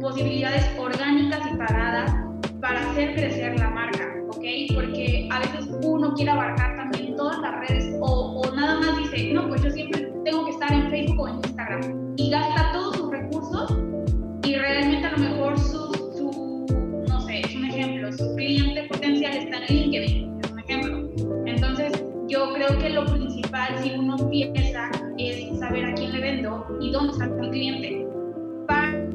[0.00, 2.14] posibilidades orgánicas y pagadas
[2.60, 4.44] para hacer crecer la marca, ¿ok?
[4.74, 9.32] Porque a veces uno quiere abarcar también todas las redes o, o nada más dice,
[9.32, 12.96] no, pues yo siempre tengo que estar en Facebook o en Instagram y gasta todos
[12.96, 13.76] sus recursos
[14.44, 16.66] y realmente a lo mejor su, su
[17.08, 21.10] no sé, es un ejemplo, su cliente potencial está en LinkedIn, es un ejemplo.
[21.46, 24.16] Entonces, yo creo que lo principal, si uno
[24.54, 24.74] es
[25.70, 28.08] saber a quién le vendo y dónde está mi cliente.
[28.66, 29.06] Para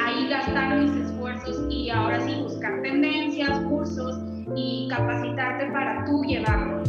[0.00, 4.18] ahí gastar mis esfuerzos y ahora sí buscar tendencias, cursos
[4.56, 6.82] y capacitarte para tú llevarlo.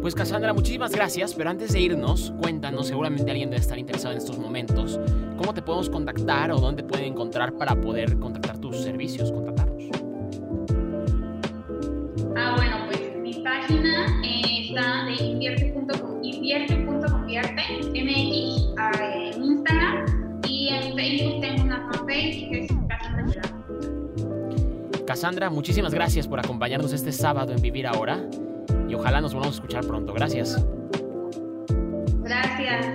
[0.00, 4.18] Pues Cassandra, muchísimas gracias, pero antes de irnos, cuéntanos, seguramente alguien debe estar interesado en
[4.18, 5.00] estos momentos,
[5.36, 9.88] ¿cómo te podemos contactar o dónde pueden encontrar para poder contratar tus servicios, contratarlos?
[12.36, 14.19] Ah, bueno, pues mi página
[22.10, 23.42] fanpage que es Cassandra
[25.06, 28.20] Cassandra, muchísimas gracias por acompañarnos este sábado en Vivir Ahora
[28.88, 30.12] y ojalá nos volvamos a escuchar pronto.
[30.12, 30.64] Gracias.
[32.22, 32.86] Gracias.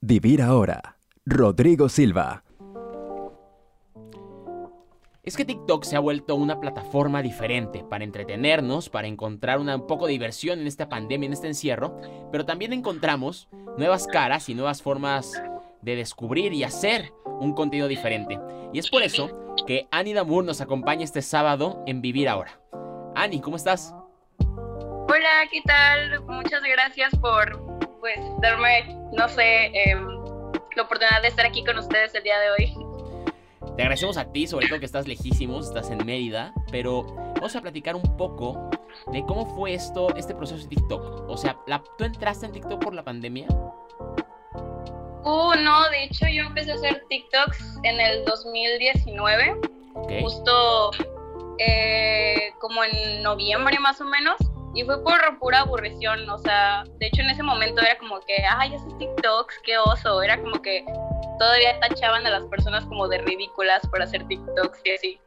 [0.00, 0.96] Vivir ahora.
[1.26, 2.44] Rodrigo Silva.
[5.28, 9.86] Es que TikTok se ha vuelto una plataforma diferente para entretenernos, para encontrar una, un
[9.86, 12.00] poco de diversión en esta pandemia, en este encierro,
[12.32, 15.34] pero también encontramos nuevas caras y nuevas formas
[15.82, 18.40] de descubrir y hacer un contenido diferente.
[18.72, 22.58] Y es por eso que Annie Damour nos acompaña este sábado en Vivir Ahora.
[23.14, 23.94] Annie, ¿cómo estás?
[24.38, 26.22] Hola, ¿qué tal?
[26.22, 30.06] Muchas gracias por pues darme, no sé, em,
[30.74, 32.87] la oportunidad de estar aquí con ustedes el día de hoy.
[33.78, 37.04] Te agradecemos a ti, sobre todo que estás lejísimos, estás en Mérida, pero
[37.36, 38.68] vamos a platicar un poco
[39.12, 41.28] de cómo fue esto, este proceso de TikTok.
[41.28, 41.56] O sea,
[41.96, 43.46] ¿tú entraste en TikTok por la pandemia?
[45.22, 49.60] Uh, no, de hecho yo empecé a hacer TikToks en el 2019,
[50.22, 50.90] justo
[51.58, 54.38] eh, como en noviembre más o menos,
[54.74, 58.42] y fue por pura aburrición, o sea, de hecho en ese momento era como que,
[58.44, 60.84] ay, haces TikToks, qué oso, era como que
[61.38, 65.20] todavía tachaban a las personas como de ridículas por hacer TikToks y así.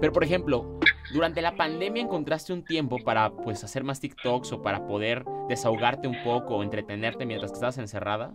[0.00, 0.78] Pero por ejemplo,
[1.12, 6.08] durante la pandemia encontraste un tiempo para pues hacer más TikToks o para poder desahogarte
[6.08, 8.32] un poco o entretenerte mientras que estabas encerrada?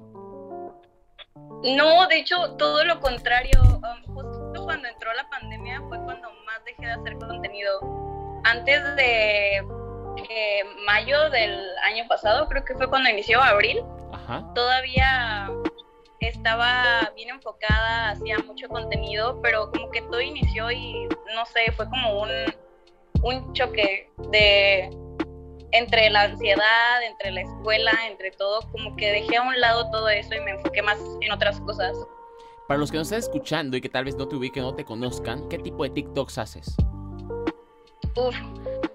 [1.64, 3.60] No, de hecho, todo lo contrario.
[3.62, 7.80] Um, justo cuando entró la pandemia fue cuando más dejé de hacer contenido.
[8.46, 13.84] Antes de eh, mayo del año pasado, creo que fue cuando inició abril,
[14.56, 15.50] todavía
[16.28, 21.88] estaba bien enfocada, hacía mucho contenido, pero como que todo inició y no sé, fue
[21.90, 22.30] como un,
[23.24, 24.90] un choque de
[25.72, 30.10] entre la ansiedad, entre la escuela, entre todo, como que dejé a un lado todo
[30.10, 31.96] eso y me enfoqué más en otras cosas.
[32.68, 34.86] Para los que nos están escuchando y que tal vez no te ubiquen, no te
[34.86, 36.76] conozcan, ¿qué tipo de TikToks haces?
[38.16, 38.36] Uf,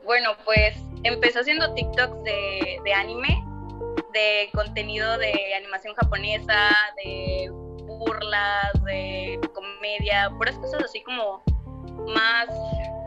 [0.05, 3.45] bueno, pues empecé haciendo TikToks de, de anime,
[4.15, 6.71] de contenido de animación japonesa,
[7.05, 7.51] de
[7.87, 11.43] burlas, de comedia, puras cosas así como
[12.07, 12.49] más,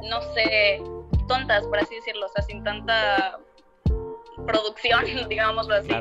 [0.03, 0.81] no sé,
[1.27, 3.39] tontas, por así decirlo, o sea, sin tanta
[4.45, 5.91] producción, digámoslo así.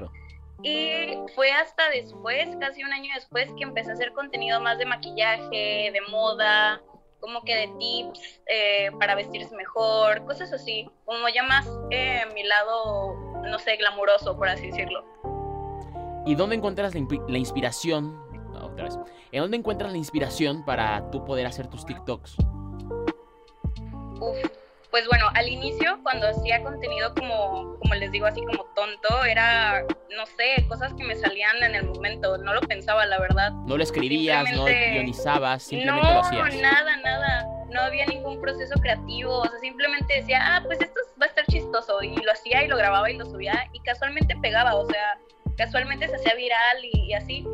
[0.63, 4.87] Y fue hasta después, casi un año después, que empecé a hacer contenido más de
[4.87, 6.83] maquillaje, de moda,
[7.21, 12.43] como que de tips eh, para vestirse mejor, cosas así, como ya más eh, mi
[12.45, 15.05] lado, no sé, glamuroso, por así decirlo.
[16.27, 18.21] ¿Y dónde encuentras la, inspiración?
[18.61, 18.99] otra vez.
[19.33, 22.37] ¿En dónde encuentras la inspiración para tú poder hacer tus TikToks?
[24.21, 24.39] Uf,
[24.91, 29.85] pues bueno, al inicio cuando hacía contenido como, como les digo, así como tonto, era,
[30.17, 33.53] no sé, cosas que me salían en el momento, no lo pensaba, la verdad.
[33.53, 36.55] No lo escribías, no guionizabas, simplemente lo hacías.
[36.55, 41.01] No, nada, nada, no había ningún proceso creativo, o sea, simplemente decía, ah, pues esto
[41.21, 44.37] va a estar chistoso, y lo hacía y lo grababa y lo subía, y casualmente
[44.41, 45.19] pegaba, o sea,
[45.57, 47.47] casualmente se hacía viral y así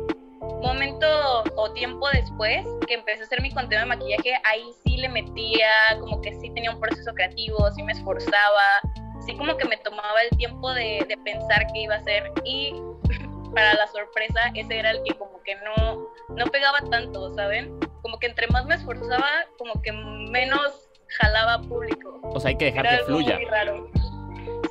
[0.61, 5.09] momento o tiempo después que empecé a hacer mi contenido de maquillaje, ahí sí le
[5.09, 8.81] metía, como que sí tenía un proceso creativo, sí me esforzaba,
[9.25, 12.73] sí como que me tomaba el tiempo de, pensar qué iba a hacer y
[13.55, 17.79] para la sorpresa ese era el que como que no, no pegaba tanto, ¿saben?
[18.03, 22.19] Como que entre más me esforzaba, como que menos jalaba público.
[22.23, 23.37] O sea, hay que dejar que fluya.
[23.37, 23.89] Muy raro.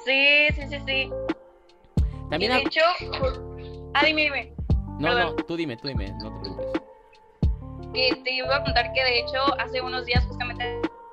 [0.04, 1.10] Sí, sí, sí, sí.
[2.30, 2.80] También de hecho,
[3.94, 4.54] ah, dime, dime.
[4.98, 6.82] No, no, tú dime, tú dime, no te preocupes.
[7.92, 10.64] Que te iba a contar que de hecho hace unos días justamente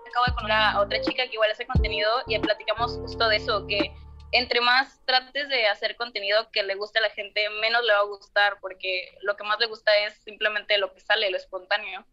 [0.07, 3.65] acabo de conocer a otra chica que igual hace contenido y platicamos justo de eso,
[3.67, 3.93] que
[4.31, 7.99] entre más trates de hacer contenido que le guste a la gente, menos le va
[7.99, 12.05] a gustar, porque lo que más le gusta es simplemente lo que sale, lo espontáneo.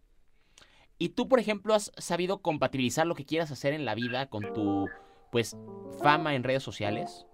[0.99, 4.55] ¿Y tú, por ejemplo, has sabido compatibilizar lo que quieras hacer en la vida con
[4.55, 4.89] tu,
[5.31, 5.55] pues,
[6.03, 7.27] fama en redes sociales?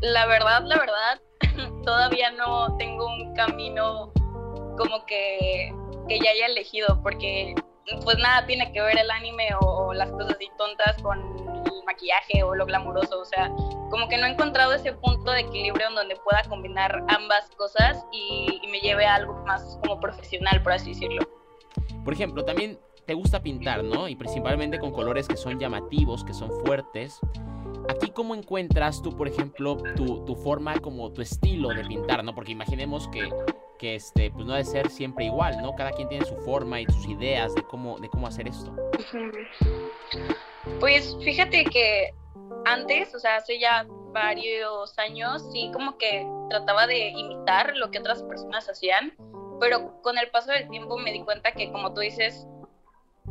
[0.00, 1.20] la verdad, la verdad,
[1.84, 4.12] todavía no tengo un camino
[4.76, 5.72] como que,
[6.08, 7.54] que ya haya elegido, porque
[8.04, 12.42] pues nada tiene que ver el anime o, las cosas así tontas con el maquillaje
[12.42, 13.50] o lo glamuroso, o sea,
[13.90, 18.04] como que no he encontrado ese punto de equilibrio en donde pueda combinar ambas cosas
[18.12, 21.26] y, y me lleve a algo más como profesional, por así decirlo.
[22.04, 24.06] Por ejemplo, también te gusta pintar, ¿no?
[24.06, 27.20] Y principalmente con colores que son llamativos, que son fuertes.
[27.88, 32.34] Aquí, ¿cómo encuentras tú, por ejemplo, tu, forma, como tu estilo de pintar, ¿no?
[32.34, 33.28] Porque imaginemos que,
[33.78, 35.74] que este, pues no debe ser siempre igual, ¿no?
[35.74, 38.74] Cada quien tiene su forma y sus ideas de cómo, de cómo hacer esto.
[40.80, 42.12] Pues fíjate que
[42.66, 48.00] antes, o sea, hace ya varios años, sí como que trataba de imitar lo que
[48.00, 49.14] otras personas hacían,
[49.60, 52.46] pero con el paso del tiempo me di cuenta que, como tú dices,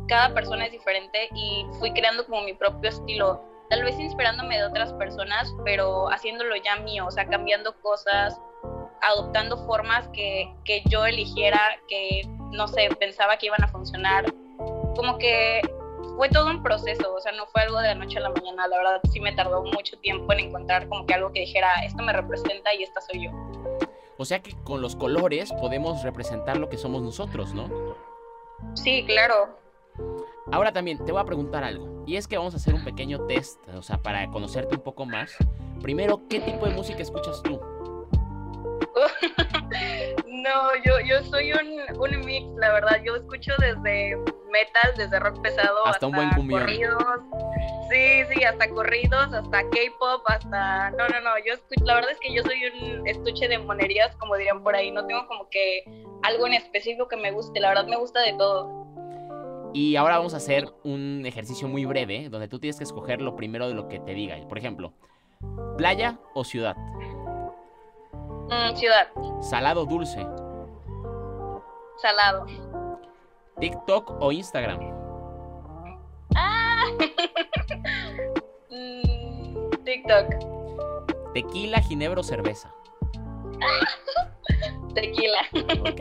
[0.08, 4.64] cada persona es diferente y fui creando como mi propio estilo tal vez inspirándome de
[4.64, 8.40] otras personas, pero haciéndolo ya mío, o sea, cambiando cosas,
[9.02, 14.24] adoptando formas que, que yo eligiera, que no sé, pensaba que iban a funcionar.
[14.96, 15.60] Como que
[16.16, 18.66] fue todo un proceso, o sea, no fue algo de la noche a la mañana,
[18.66, 22.02] la verdad sí me tardó mucho tiempo en encontrar como que algo que dijera, esto
[22.02, 23.30] me representa y esta soy yo.
[24.16, 27.68] O sea que con los colores podemos representar lo que somos nosotros, ¿no?
[28.74, 29.56] Sí, claro.
[30.50, 32.04] Ahora también te voy a preguntar algo.
[32.06, 35.04] Y es que vamos a hacer un pequeño test, o sea, para conocerte un poco
[35.04, 35.36] más.
[35.82, 37.60] Primero, ¿qué tipo de música escuchas tú?
[40.26, 43.02] no, yo, yo soy un, un, mix, la verdad.
[43.04, 44.16] Yo escucho desde
[44.50, 46.60] metal, desde rock pesado hasta, un buen cumbión.
[46.62, 47.20] corridos.
[47.90, 50.90] Sí, sí, hasta corridos, hasta K-pop, hasta...
[50.92, 51.84] No, no, no, yo escucho...
[51.84, 54.90] La verdad es que yo soy un estuche de monerías, como dirían por ahí.
[54.90, 55.84] No tengo como que
[56.22, 57.60] algo en específico que me guste.
[57.60, 58.87] La verdad me gusta de todo.
[59.72, 63.36] Y ahora vamos a hacer un ejercicio muy breve donde tú tienes que escoger lo
[63.36, 64.36] primero de lo que te diga.
[64.48, 64.92] Por ejemplo,
[65.76, 66.76] playa o ciudad.
[68.50, 69.08] Mm, ciudad.
[69.40, 70.26] Salado dulce.
[71.98, 72.46] Salado.
[73.60, 74.78] TikTok o Instagram.
[76.34, 76.84] Ah.
[78.70, 80.26] Mm, TikTok.
[81.32, 82.70] Tequila, ginebra o cerveza.
[84.94, 85.40] Tequila.
[85.80, 86.00] Ok.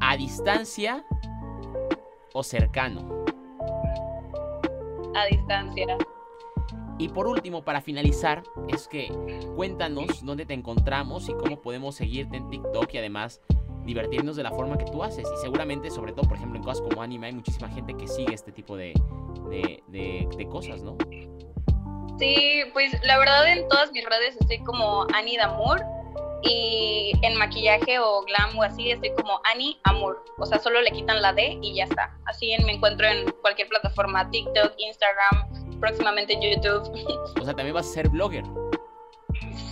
[0.00, 1.04] A distancia
[2.32, 3.24] o cercano?
[5.14, 5.98] A distancia.
[6.98, 9.12] Y por último, para finalizar, es que
[9.56, 13.40] cuéntanos dónde te encontramos y cómo podemos seguirte en TikTok y además
[13.84, 15.26] divertirnos de la forma que tú haces.
[15.32, 18.32] Y seguramente, sobre todo, por ejemplo, en cosas como anime, hay muchísima gente que sigue
[18.32, 18.92] este tipo de,
[19.88, 20.96] de, cosas, ¿no?
[22.18, 25.80] Sí, pues la verdad en todas mis redes estoy como Annie Damour
[26.42, 30.24] y en maquillaje o glam o así estoy como Annie Amour.
[30.38, 32.16] O sea, solo le quitan la D y ya está.
[32.26, 36.90] Así me encuentro en cualquier plataforma, TikTok, Instagram, próximamente YouTube.
[37.40, 38.44] O sea, también vas a ser blogger.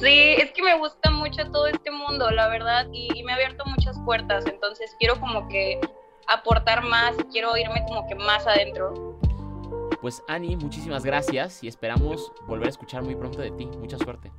[0.00, 3.64] Sí, es que me gusta mucho todo este mundo, la verdad, y, me ha abierto
[3.66, 5.78] muchas puertas, entonces quiero como que
[6.26, 9.18] aportar más, quiero irme como que más adentro.
[10.00, 13.66] Pues Ani, muchísimas gracias y esperamos volver a escuchar muy pronto de ti.
[13.66, 14.32] Mucha suerte.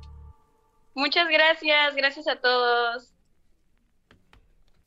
[0.94, 3.14] Muchas gracias, gracias a todos.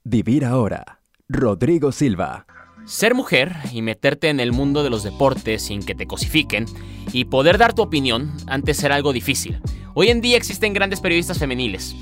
[0.03, 0.99] Vivir ahora.
[1.27, 2.45] Rodrigo Silva.
[2.85, 6.65] Ser mujer y meterte en el mundo de los deportes sin que te cosifiquen
[7.11, 9.59] y poder dar tu opinión antes era algo difícil.
[9.95, 11.95] Hoy en día existen grandes periodistas femeniles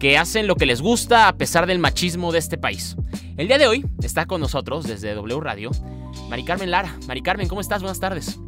[0.00, 2.96] que hacen lo que les gusta a pesar del machismo de este país.
[3.36, 5.70] El día de hoy está con nosotros desde W Radio
[6.28, 6.96] Mari Carmen Lara.
[7.06, 7.82] Mari Carmen, ¿cómo estás?
[7.82, 8.40] Buenas tardes.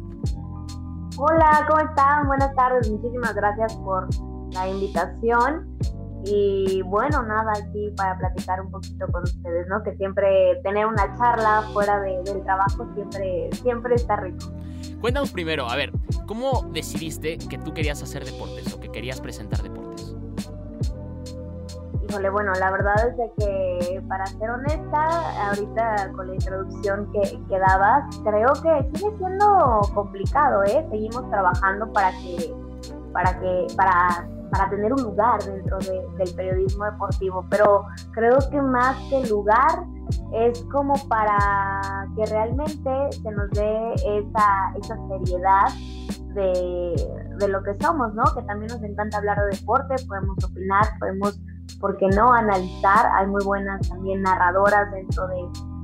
[1.17, 2.27] Hola, ¿cómo están?
[2.27, 2.89] Buenas tardes.
[2.89, 4.09] Muchísimas gracias por
[4.57, 5.77] la invitación.
[6.25, 9.81] Y bueno, nada, aquí para platicar un poquito con ustedes, ¿no?
[9.83, 14.51] Que siempre tener una charla fuera del trabajo siempre, siempre está rico.
[14.99, 15.91] Cuéntanos primero, a ver,
[16.25, 20.15] ¿cómo decidiste que tú querías hacer deportes o que querías presentar deportes?
[22.09, 27.39] Híjole, bueno, la verdad es de que, para ser honesta, ahorita con la introducción que,
[27.47, 30.85] que dabas, creo que sigue siendo complicado, ¿eh?
[30.89, 32.53] Seguimos trabajando para que,
[33.11, 38.97] para que, para para tener un lugar dentro del periodismo deportivo, pero creo que más
[39.09, 39.85] que lugar
[40.33, 45.67] es como para que realmente se nos dé esa, esa seriedad
[46.33, 46.95] de,
[47.37, 48.23] de, lo que somos, ¿no?
[48.35, 51.39] Que también nos encanta hablar de deporte, podemos opinar, podemos,
[51.79, 53.07] ¿por qué no?, analizar.
[53.13, 55.35] Hay muy buenas también narradoras dentro de,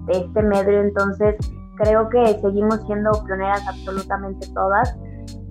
[0.05, 1.35] de este medio, entonces
[1.77, 4.95] creo que seguimos siendo pioneras absolutamente todas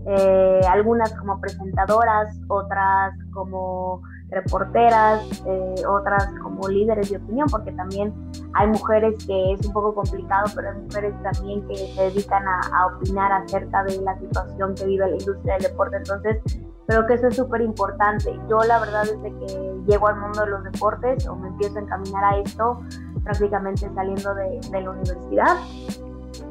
[0.06, 8.12] eh, algunas como presentadoras, otras como reporteras, eh, otras como líderes de opinión, porque también
[8.54, 12.86] hay mujeres que es un poco complicado, pero hay mujeres también que se dedican a,
[12.86, 15.96] opinar acerca de la situación que vive la industria del deporte.
[15.98, 16.38] Entonces,
[16.86, 18.38] creo que eso es súper importante.
[18.48, 21.82] Yo la verdad desde que llego al mundo de los deportes o me empiezo a
[21.82, 22.80] encaminar a esto,
[23.22, 25.56] prácticamente saliendo de, la universidad,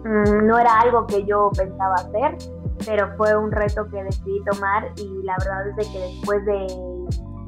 [0.06, 2.38] mm, no era algo que yo pensaba hacer
[2.86, 6.68] pero fue un reto que decidí tomar y la verdad es de que después de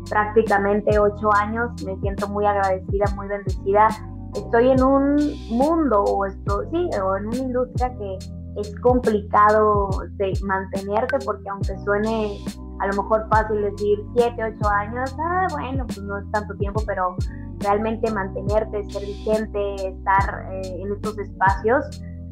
[0.10, 3.88] prácticamente ocho años me siento muy agradecida, muy bendecida.
[4.36, 5.16] Estoy en un
[5.50, 8.18] mundo o, esto, sí, o en una industria que
[8.58, 12.38] es complicado de mantenerte porque aunque suene
[12.80, 16.82] a lo mejor fácil decir siete, ocho años, ah, bueno, pues no es tanto tiempo,
[16.86, 17.16] pero
[17.60, 21.86] realmente mantenerte, ser vigente, estar eh, en estos espacios,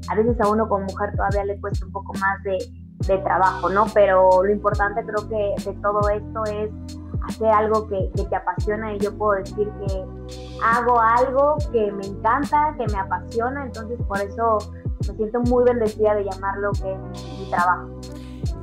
[0.09, 2.57] a veces a uno como mujer todavía le cuesta un poco más de,
[3.07, 3.85] de trabajo, ¿no?
[3.93, 6.69] Pero lo importante creo que de todo esto es
[7.27, 10.05] hacer algo que, te apasiona y yo puedo decir que
[10.63, 14.57] hago algo que me encanta, que me apasiona, entonces por eso
[15.07, 17.89] me siento muy bendecida de llamarlo que es mi trabajo.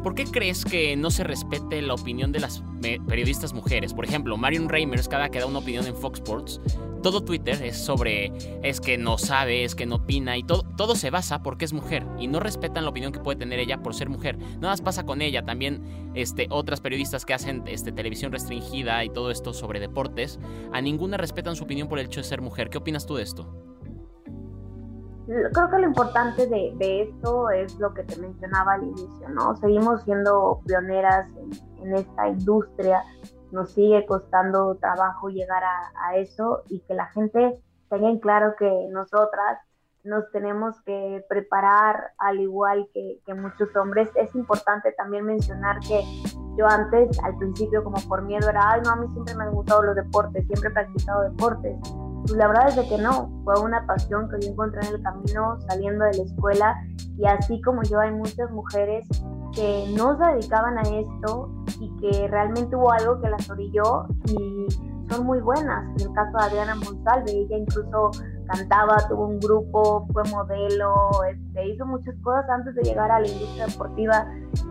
[0.03, 3.93] ¿Por qué crees que no se respete la opinión de las periodistas mujeres?
[3.93, 6.61] Por ejemplo, Marion Reimers, cada que da una opinión en Fox Sports,
[7.03, 8.33] todo Twitter es sobre
[8.63, 11.73] es que no sabe, es que no opina y todo, todo se basa porque es
[11.73, 14.39] mujer y no respetan la opinión que puede tener ella por ser mujer.
[14.39, 19.11] Nada más pasa con ella, también este, otras periodistas que hacen este, televisión restringida y
[19.11, 20.39] todo esto sobre deportes,
[20.73, 22.71] a ninguna respetan su opinión por el hecho de ser mujer.
[22.71, 23.69] ¿Qué opinas tú de esto?
[25.53, 29.55] creo que lo importante de, esto es lo que te mencionaba al inicio, ¿no?
[29.57, 31.27] Seguimos siendo pioneras
[31.83, 33.03] en, esta industria,
[33.53, 37.59] nos sigue costando trabajo llegar a, eso y que la gente
[37.89, 39.59] tenga en claro que nosotras
[40.05, 44.09] nos tenemos que preparar al igual que, que, muchos hombres.
[44.15, 46.03] Es importante también mencionar que
[46.57, 49.53] yo antes, al principio, como por miedo, era, ay, no, a mí siempre me han
[49.53, 51.77] gustado los deportes, siempre he practicado deportes.
[52.29, 55.03] Pues la verdad es de que no, fue una pasión que yo encontré en el
[55.03, 56.77] camino saliendo de la escuela
[57.17, 59.09] y así como yo hay muchas mujeres
[59.55, 61.51] que no se dedicaban a esto
[61.81, 64.67] y que realmente hubo algo que las orilló y
[65.09, 65.87] son muy buenas.
[65.97, 68.11] En el caso de Adriana Monsalve, ella incluso
[68.47, 70.93] cantaba, tuvo un grupo, fue modelo,
[71.31, 74.27] este, hizo muchas cosas antes de llegar a la industria deportiva.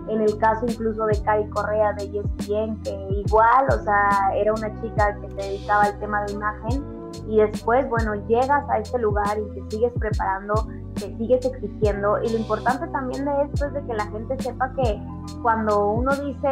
[0.09, 4.79] En el caso incluso de Cari Correa de ESPN, que igual, o sea, era una
[4.79, 6.96] chica que se dedicaba al tema de imagen
[7.27, 12.29] y después, bueno, llegas a este lugar y te sigues preparando te sigues exigiendo y
[12.29, 15.01] lo importante también de esto es de que la gente sepa que
[15.41, 16.49] cuando uno dice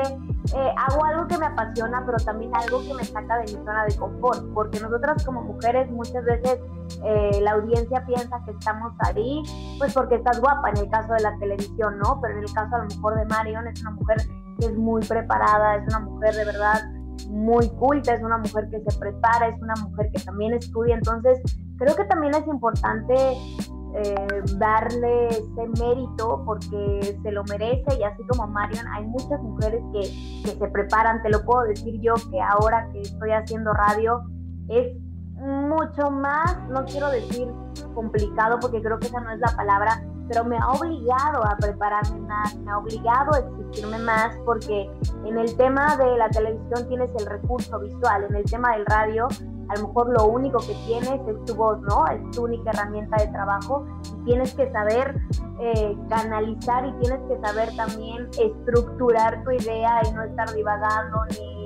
[0.55, 3.85] eh, hago algo que me apasiona pero también algo que me saca de mi zona
[3.85, 6.59] de confort porque nosotras como mujeres muchas veces
[7.03, 9.41] eh, la audiencia piensa que estamos ahí
[9.79, 12.75] pues porque estás guapa en el caso de la televisión no pero en el caso
[12.75, 14.17] a lo mejor de Marion es una mujer
[14.59, 16.81] que es muy preparada es una mujer de verdad
[17.29, 21.39] muy culta, es una mujer que se prepara, es una mujer que también estudia, entonces
[21.77, 23.15] creo que también es importante
[23.97, 27.97] eh, darle ese mérito porque se lo merece.
[27.97, 30.01] Y así como Marion, hay muchas mujeres que,
[30.43, 34.21] que se preparan, te lo puedo decir yo que ahora que estoy haciendo radio
[34.67, 34.97] es
[35.35, 37.47] mucho más, no quiero decir
[37.93, 42.19] complicado porque creo que esa no es la palabra, pero me ha obligado a prepararme
[42.21, 44.89] más, me ha obligado a exigirme más porque
[45.25, 49.27] en el tema de la televisión tienes el recurso visual, en el tema del radio
[49.69, 52.05] a lo mejor lo único que tienes es tu voz, ¿no?
[52.07, 55.19] Es tu única herramienta de trabajo y tienes que saber
[55.59, 61.65] eh, canalizar y tienes que saber también estructurar tu idea y no estar divagando ni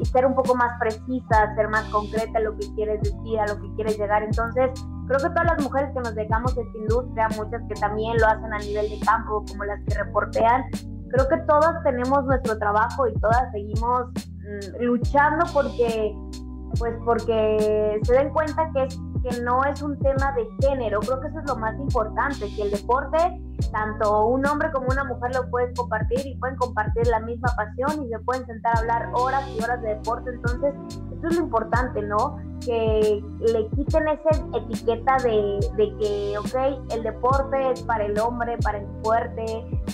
[0.00, 3.46] y ser un poco más precisa, ser más concreta en lo que quieres decir, a
[3.46, 4.22] lo que quieres llegar.
[4.22, 4.70] Entonces,
[5.08, 8.26] creo que todas las mujeres que nos dedicamos a esta industria, muchas que también lo
[8.26, 10.64] hacen a nivel de campo, como las que reportean,
[11.10, 16.14] creo que todas tenemos nuestro trabajo y todas seguimos mm, luchando porque
[16.78, 21.00] pues porque se den cuenta que, es, que no es un tema de género.
[21.00, 23.18] Creo que eso es lo más importante, que el deporte,
[23.72, 28.04] tanto un hombre como una mujer lo pueden compartir y pueden compartir la misma pasión
[28.04, 30.30] y se pueden sentar a hablar horas y horas de deporte.
[30.30, 30.74] Entonces,
[31.18, 32.38] eso es lo importante, ¿no?
[32.64, 38.56] que le quiten esa etiqueta de, de, que, ok, el deporte es para el hombre,
[38.58, 39.44] para el fuerte,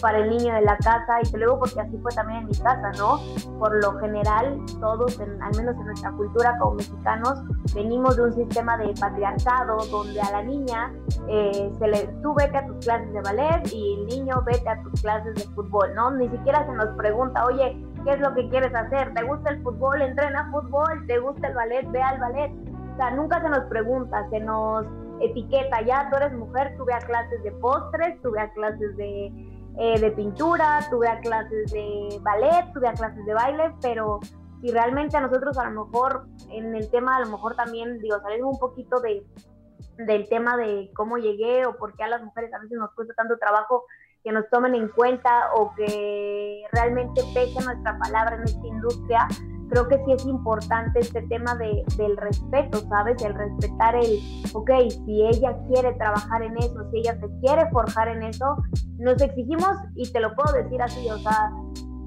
[0.00, 2.46] para el niño de la casa, y te lo digo porque así fue también en
[2.48, 3.20] mi casa, ¿no?
[3.58, 7.40] Por lo general, todos, al menos en nuestra cultura como mexicanos,
[7.74, 10.92] venimos de un sistema de patriarcado donde a la niña
[11.28, 14.82] eh, se le, tú vete a tus clases de ballet y el niño vete a
[14.82, 16.10] tus clases de fútbol, ¿no?
[16.12, 19.12] Ni siquiera se nos pregunta, oye, ¿qué es lo que quieres hacer?
[19.14, 20.02] ¿Te gusta el fútbol?
[20.02, 21.06] Entrena fútbol.
[21.06, 21.90] ¿Te gusta el ballet?
[21.90, 22.52] Ve al ballet.
[22.92, 24.86] O sea, nunca se nos pregunta, se nos
[25.20, 29.26] etiqueta, ya tú eres mujer, tuve a clases de postres, tuve a clases de,
[29.78, 34.20] eh, de pintura, tuve a clases de ballet, tuve a clases de baile, pero
[34.60, 38.20] si realmente a nosotros a lo mejor en el tema, a lo mejor también, digo,
[38.20, 39.26] salimos un poquito de,
[39.98, 43.14] del tema de cómo llegué o por qué a las mujeres a veces nos cuesta
[43.14, 43.84] tanto trabajo
[44.24, 49.28] que nos tomen en cuenta o que realmente pese nuestra palabra en esta industria,
[49.68, 53.22] creo que sí es importante este tema de, del respeto, ¿sabes?
[53.22, 54.18] El respetar el,
[54.54, 54.70] ok,
[55.04, 58.56] si ella quiere trabajar en eso, si ella se quiere forjar en eso,
[58.98, 61.50] nos exigimos, y te lo puedo decir así, o sea,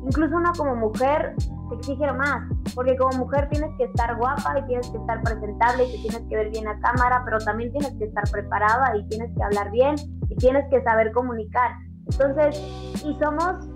[0.03, 1.35] incluso una como mujer
[1.69, 5.83] te exige más, porque como mujer tienes que estar guapa y tienes que estar presentable
[5.83, 9.07] y te tienes que ver bien a cámara, pero también tienes que estar preparada y
[9.09, 9.95] tienes que hablar bien
[10.29, 11.71] y tienes que saber comunicar.
[12.11, 12.61] Entonces,
[13.05, 13.67] y somos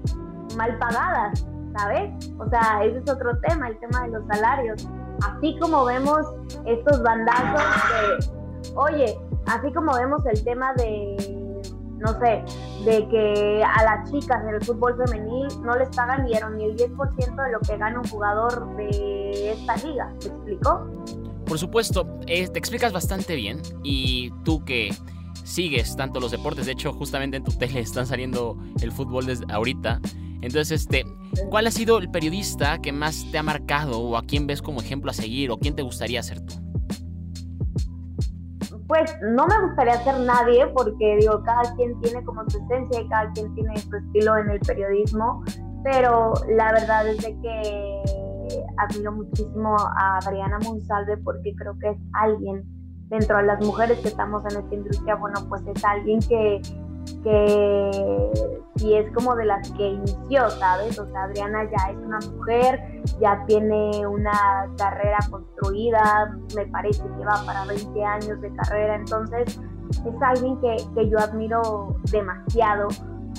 [0.55, 1.45] mal pagadas,
[1.77, 2.33] ¿sabes?
[2.37, 4.87] O sea, ese es otro tema, el tema de los salarios.
[5.23, 6.25] Así como vemos
[6.65, 7.61] estos bandazos
[7.91, 11.61] de, oye, así como vemos el tema de,
[11.97, 12.43] no sé,
[12.85, 17.43] de que a las chicas en el fútbol femenil no les pagan ni, el 10%
[17.43, 20.87] de lo que gana un jugador de esta liga, ¿me explico?
[21.45, 24.91] Por supuesto, te explicas bastante bien y tú que
[25.43, 29.45] sigues tanto los deportes, de hecho justamente en tu tele están saliendo el fútbol desde
[29.51, 29.99] ahorita.
[30.41, 31.05] Entonces, este,
[31.49, 34.81] ¿cuál ha sido el periodista que más te ha marcado o a quién ves como
[34.81, 36.55] ejemplo a seguir o quién te gustaría ser tú?
[38.87, 43.07] Pues no me gustaría ser nadie porque digo, cada quien tiene como su esencia y
[43.07, 45.43] cada quien tiene su estilo en el periodismo,
[45.83, 48.03] pero la verdad es de que
[48.77, 52.63] admiro muchísimo a Adriana Monsalve porque creo que es alguien
[53.11, 56.61] dentro de las mujeres que estamos en esta industria, bueno, pues es alguien que,
[57.23, 58.31] que
[58.77, 60.97] si es como de las que inició, ¿sabes?
[60.97, 67.25] O sea, Adriana ya es una mujer, ya tiene una carrera construida, me parece que
[67.25, 69.59] va para 20 años de carrera, entonces
[69.89, 72.87] es alguien que, que yo admiro demasiado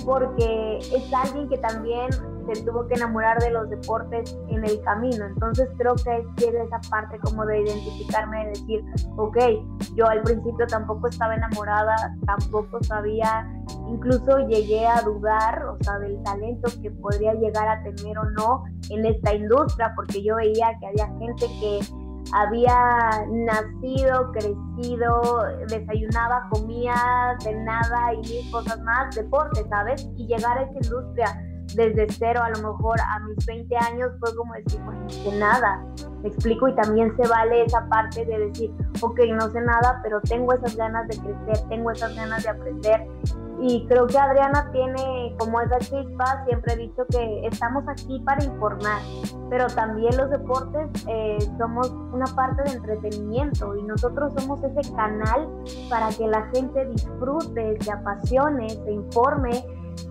[0.05, 2.09] porque es alguien que también
[2.51, 5.25] se tuvo que enamorar de los deportes en el camino.
[5.25, 8.83] Entonces creo que tiene esa parte como de identificarme, de decir,
[9.17, 9.37] ok,
[9.95, 13.47] yo al principio tampoco estaba enamorada, tampoco sabía,
[13.87, 18.63] incluso llegué a dudar, o sea, del talento que podría llegar a tener o no
[18.89, 21.79] en esta industria, porque yo veía que había gente que
[22.33, 26.95] había nacido, crecido, desayunaba, comía,
[27.39, 30.09] cenaba y mil cosas más, deporte, ¿sabes?
[30.15, 34.35] Y llegar a esa industria desde cero, a lo mejor a mis 20 años fue
[34.35, 35.85] como decir, pues no sé nada,
[36.21, 38.71] me explico, y también se vale esa parte de decir,
[39.01, 43.07] ok, no sé nada, pero tengo esas ganas de crecer, tengo esas ganas de aprender.
[43.65, 48.43] Y creo que Adriana tiene como esa chispa, siempre he dicho que estamos aquí para
[48.43, 48.99] informar,
[49.49, 55.47] pero también los deportes eh, somos una parte de entretenimiento y nosotros somos ese canal
[55.89, 59.63] para que la gente disfrute, se apasione, se informe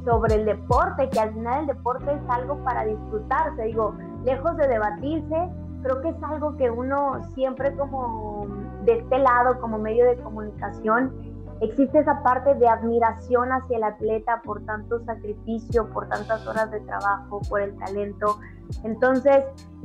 [0.04, 4.68] sobre el deporte, que al final el deporte es algo para disfrutarse, digo, lejos de
[4.68, 5.50] debatirse,
[5.82, 8.46] creo que es algo que uno siempre como
[8.84, 11.12] de este lado, como medio de comunicación,
[11.60, 16.80] existe esa parte de admiración hacia el atleta por tanto sacrificio, por tantas horas de
[16.80, 18.38] trabajo, por el talento.
[18.82, 19.44] Entonces,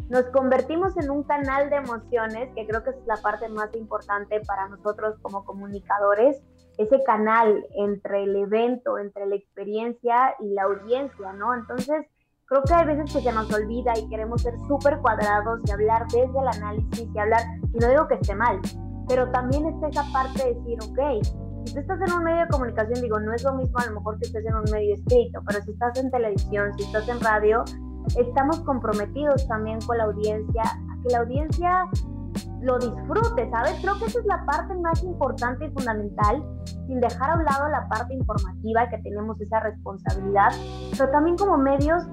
[0.09, 4.41] nos convertimos en un canal de emociones, que creo que es la parte más importante
[4.47, 6.41] para nosotros como comunicadores,
[6.77, 11.53] ese canal entre el evento, entre la experiencia y la audiencia, ¿no?
[11.53, 12.05] Entonces,
[12.45, 16.05] creo que hay veces que se nos olvida y queremos ser súper cuadrados y hablar
[16.07, 17.41] desde el análisis y hablar,
[17.73, 18.59] y no digo que esté mal,
[19.07, 21.23] pero también está esa parte de decir, ok,
[21.65, 23.95] si tú estás en un medio de comunicación, digo, no es lo mismo a lo
[23.95, 27.19] mejor que estés en un medio escrito, pero si estás en televisión, si estás en
[27.19, 27.65] radio,
[28.17, 31.85] estamos comprometidos también con la audiencia, a que la audiencia
[32.61, 33.75] lo disfrute, ¿sabes?
[33.81, 36.43] Creo que esa es la parte más importante y fundamental,
[36.87, 40.51] sin dejar a un lado la parte informativa, que tenemos esa responsabilidad,
[40.97, 42.03] pero también como medios,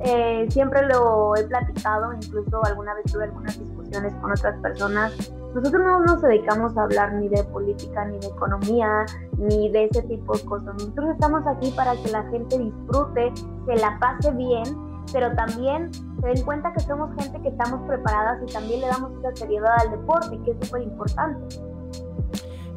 [0.00, 5.12] eh, siempre lo he platicado, incluso alguna vez tuve algunas discusiones con otras personas.
[5.54, 9.06] Nosotros no nos dedicamos a hablar ni de política, ni de economía,
[9.36, 10.74] ni de ese tipo de cosas.
[10.74, 13.32] Nosotros estamos aquí para que la gente disfrute,
[13.66, 15.90] se la pase bien pero también
[16.20, 19.72] se den cuenta que somos gente que estamos preparadas y también le damos esa seriedad
[19.80, 21.56] al deporte, que es súper importante.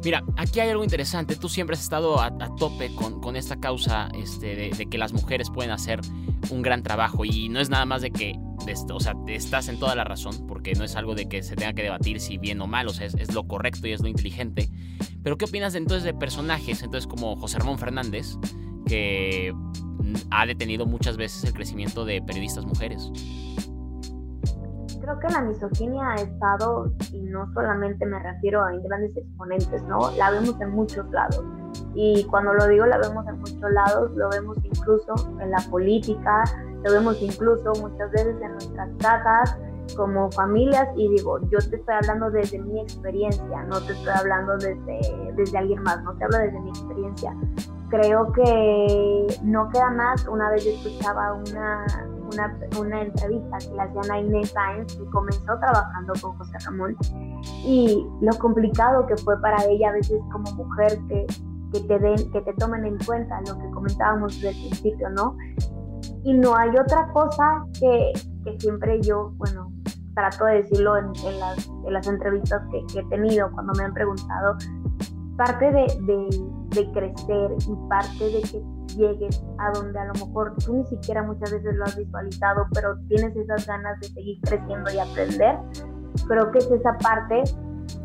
[0.04, 1.36] Mira, aquí hay algo interesante.
[1.36, 5.48] Tú siempre has estado a, tope con, con, esta causa este, de, que las mujeres
[5.48, 6.00] pueden hacer
[6.50, 7.24] un gran trabajo.
[7.24, 8.34] Y no es nada más de que,
[8.92, 11.72] o sea, estás en toda la razón, porque no es algo de que se tenga
[11.72, 14.08] que debatir si bien o mal, o sea, es, es lo correcto y es lo
[14.08, 14.68] inteligente.
[15.22, 18.36] Pero ¿qué opinas de, entonces de personajes, entonces como José Ramón Fernández,
[18.86, 19.54] que
[20.30, 23.10] ha detenido muchas veces el crecimiento de periodistas mujeres.
[25.00, 30.10] Creo que la misoginia ha estado, y no solamente me refiero a grandes exponentes, ¿no?
[30.12, 31.44] La vemos en muchos lados.
[31.94, 36.44] Y cuando lo digo, la vemos en muchos lados, lo vemos incluso en la política,
[36.84, 39.58] lo vemos incluso muchas veces en nuestras casas,
[39.96, 44.54] como familias y digo, yo te estoy hablando desde mi experiencia, no te estoy hablando
[44.54, 45.00] desde,
[45.36, 47.34] desde alguien más, no te hablo desde mi experiencia
[47.92, 50.26] creo que no queda más.
[50.26, 51.86] Una vez yo escuchaba una,
[52.32, 56.96] una, una entrevista que le hacían a Inés Sáenz, que comenzó trabajando con José Ramón,
[57.64, 61.26] y lo complicado que fue para ella a veces como mujer que,
[61.72, 65.36] que te, den, que te tomen en cuenta lo que comentábamos desde el principio, ¿no?
[66.24, 68.12] Y no hay otra cosa que,
[68.44, 69.72] que siempre yo, bueno,
[70.14, 73.84] trato de decirlo en, en, las, en las, entrevistas que, que, he tenido cuando me
[73.84, 74.56] han preguntado,
[75.36, 75.86] parte de,
[76.70, 78.62] de, crecer y parte de que
[78.96, 82.98] llegues a donde a lo mejor tú ni siquiera muchas veces lo has visualizado, pero
[83.08, 85.58] tienes esas ganas de seguir creciendo y aprender,
[86.28, 87.42] creo que es esa parte,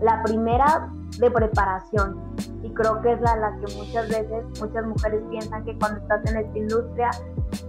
[0.01, 2.21] la primera de preparación.
[2.63, 6.25] Y creo que es la, la que muchas veces muchas mujeres piensan que cuando estás
[6.31, 7.09] en esta industria,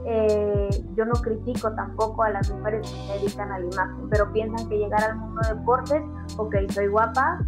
[0.04, 4.32] eh, yo no critico tampoco a las mujeres que se dedican a la imagen, pero
[4.32, 6.02] piensan que llegar al mundo de deportes,
[6.36, 7.38] ok, soy guapa,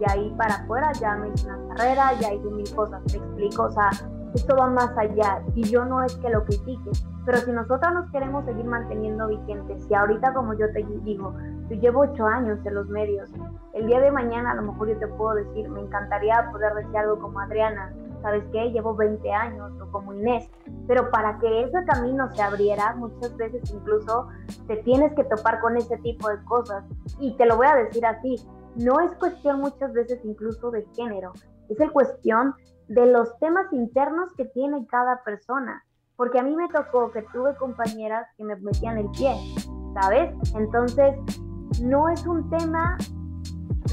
[0.00, 3.64] y ahí para afuera ya me hice una carrera, ya hice mil cosas, te explico,
[3.64, 3.90] o sea,
[4.34, 6.90] esto va más allá y yo no es que lo critique,
[7.24, 11.34] pero si nosotros nos queremos seguir manteniendo vigentes, si ahorita como yo te digo,
[11.70, 13.30] yo llevo ocho años en los medios,
[13.72, 16.96] el día de mañana a lo mejor yo te puedo decir, me encantaría poder decir
[16.98, 18.70] algo como Adriana, ¿sabes qué?
[18.70, 20.48] Llevo 20 años o como Inés,
[20.86, 24.28] pero para que ese camino se abriera, muchas veces incluso
[24.66, 26.84] te tienes que topar con ese tipo de cosas
[27.20, 28.36] y te lo voy a decir así,
[28.76, 31.32] no es cuestión muchas veces incluso de género,
[31.68, 32.54] es el cuestión
[32.88, 35.82] de los temas internos que tiene cada persona.
[36.16, 39.34] Porque a mí me tocó que tuve compañeras que me metían el pie,
[40.00, 40.32] ¿sabes?
[40.54, 41.14] Entonces,
[41.82, 42.96] no es un tema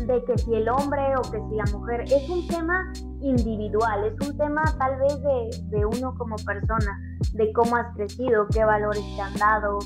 [0.05, 2.91] de que si el hombre o que si la mujer, es un tema
[3.23, 6.99] individual, es un tema tal vez de, de uno como persona,
[7.33, 9.79] de cómo has crecido, qué valores te han dado,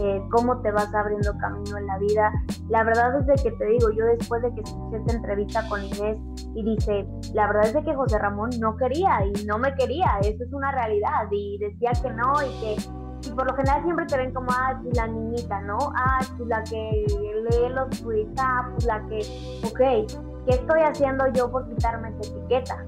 [0.00, 2.32] eh, cómo te vas abriendo camino en la vida.
[2.68, 5.82] La verdad es de que te digo, yo después de que escuché esta entrevista con
[5.84, 6.18] Inés
[6.54, 10.18] y dice, la verdad es de que José Ramón no quería y no me quería,
[10.22, 14.04] eso es una realidad y decía que no y que y por lo general siempre
[14.04, 15.78] te ven como, ah, pues la niñita, ¿no?
[15.96, 19.20] Ah, pues la que lee los tweets, ah, pues la que,
[19.64, 22.84] ok, ¿qué estoy haciendo yo por quitarme esa etiqueta?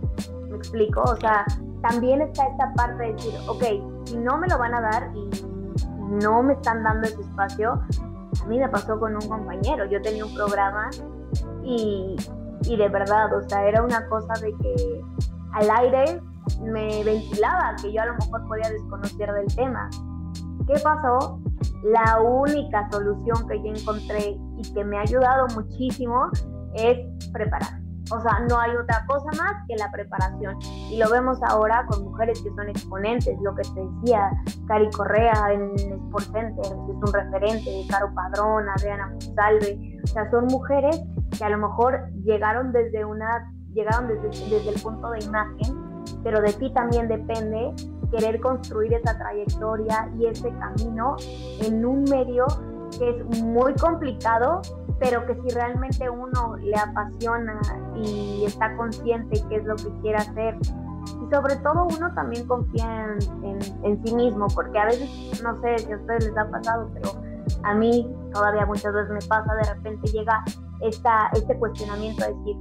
[0.49, 1.03] ¿Me explico?
[1.03, 1.45] O sea,
[1.83, 3.65] también está esta parte de decir, ok,
[4.05, 5.31] si no me lo van a dar y
[6.23, 7.81] no me están dando ese espacio,
[8.43, 10.91] a mí me pasó con un compañero, yo tenía un programa
[11.65, 12.17] y,
[12.65, 15.05] y de verdad, o sea, era una cosa de que
[15.53, 16.23] al aire
[16.63, 19.89] me ventilaba, que yo a lo mejor podía desconocer del tema.
[20.67, 21.41] ¿Qué pasó?
[21.83, 26.31] La única solución que yo encontré y que me ha ayudado muchísimo
[26.77, 27.81] es preparar.
[28.13, 30.57] O sea, no hay otra cosa más que la preparación.
[30.91, 34.31] Y lo vemos ahora con mujeres que son exponentes, lo que te decía,
[34.69, 39.99] Cari Correa en Sport Center, es un referente, Caro Padrón, Adriana Monsalve.
[40.05, 41.03] O sea, son mujeres
[41.37, 46.41] que a lo mejor llegaron desde una, llegaron desde, desde el punto de imagen, pero
[46.41, 47.75] de ti también depende
[48.11, 51.17] querer construir esa trayectoria y ese camino
[51.61, 52.47] en un medio
[52.99, 54.63] que es muy complicado,
[54.99, 57.61] pero que si realmente uno le apasiona
[57.97, 60.57] y está consciente qué es lo que quiere hacer,
[61.07, 65.79] y sobre todo uno también confía en, en, sí mismo, porque a veces, no sé
[65.79, 67.11] si a ustedes les ha pasado, pero
[67.63, 70.45] a mí todavía muchas veces me pasa, de repente llega
[70.81, 72.57] esta, este cuestionamiento a decir,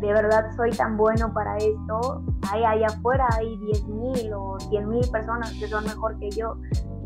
[0.00, 2.22] de verdad soy tan bueno para esto,
[2.52, 6.56] hay allá afuera hay 10.000 o 100.000 personas que son mejor que yo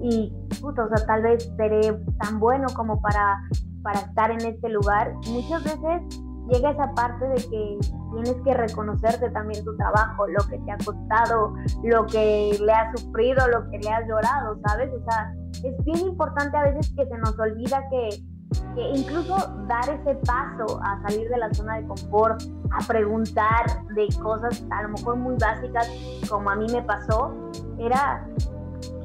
[0.02, 3.40] y puto, o sea, tal vez seré tan bueno como para,
[3.82, 5.12] para estar en este lugar.
[5.28, 7.78] Muchas veces llega esa parte de que
[8.12, 13.00] tienes que reconocerte también tu trabajo, lo que te ha costado, lo que le has
[13.00, 14.90] sufrido, lo que le has llorado, ¿sabes?
[14.92, 15.32] O sea,
[15.64, 18.08] es bien importante a veces que se nos olvida que
[18.94, 24.64] incluso dar ese paso a salir de la zona de confort, a preguntar de cosas
[24.70, 25.88] a lo mejor muy básicas,
[26.28, 27.34] como a mí me pasó,
[27.78, 28.61] era, ¿qué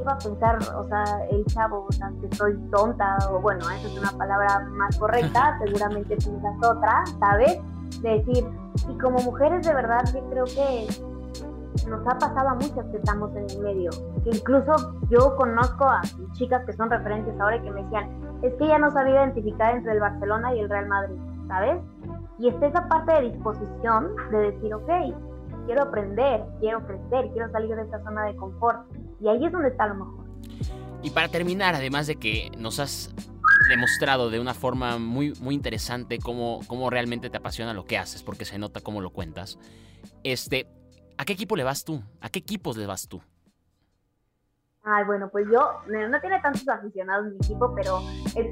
[0.07, 0.57] iba a pensar?
[0.75, 4.67] O sea, el chavo, o sea, que soy tonta, o bueno, esa es una palabra
[4.71, 7.59] más correcta, seguramente piensas otra, ¿sabes?
[8.01, 8.47] De decir,
[8.89, 10.87] y como mujeres de verdad yo creo que
[11.89, 13.91] nos ha pasado a muchas que estamos en el medio,
[14.23, 16.01] que incluso yo conozco a
[16.33, 18.09] chicas que son referentes ahora y que me decían,
[18.41, 21.81] es que ella no sabía identificar entre el Barcelona y el Real Madrid, ¿sabes?
[22.39, 24.89] Y está esa parte de disposición de decir, ok,
[25.65, 28.79] quiero aprender, quiero crecer, quiero salir de esta zona de confort.
[29.19, 30.25] Y ahí es donde está lo mejor.
[31.03, 33.13] Y para terminar, además de que nos has
[33.69, 38.23] demostrado de una forma muy, muy interesante cómo, cómo realmente te apasiona lo que haces,
[38.23, 39.59] porque se nota cómo lo cuentas,
[40.23, 40.67] este,
[41.17, 42.01] ¿a qué equipo le vas tú?
[42.21, 43.21] ¿A qué equipos le vas tú?
[44.89, 47.99] Ay, bueno, pues yo, no tiene tantos aficionados mi equipo, pero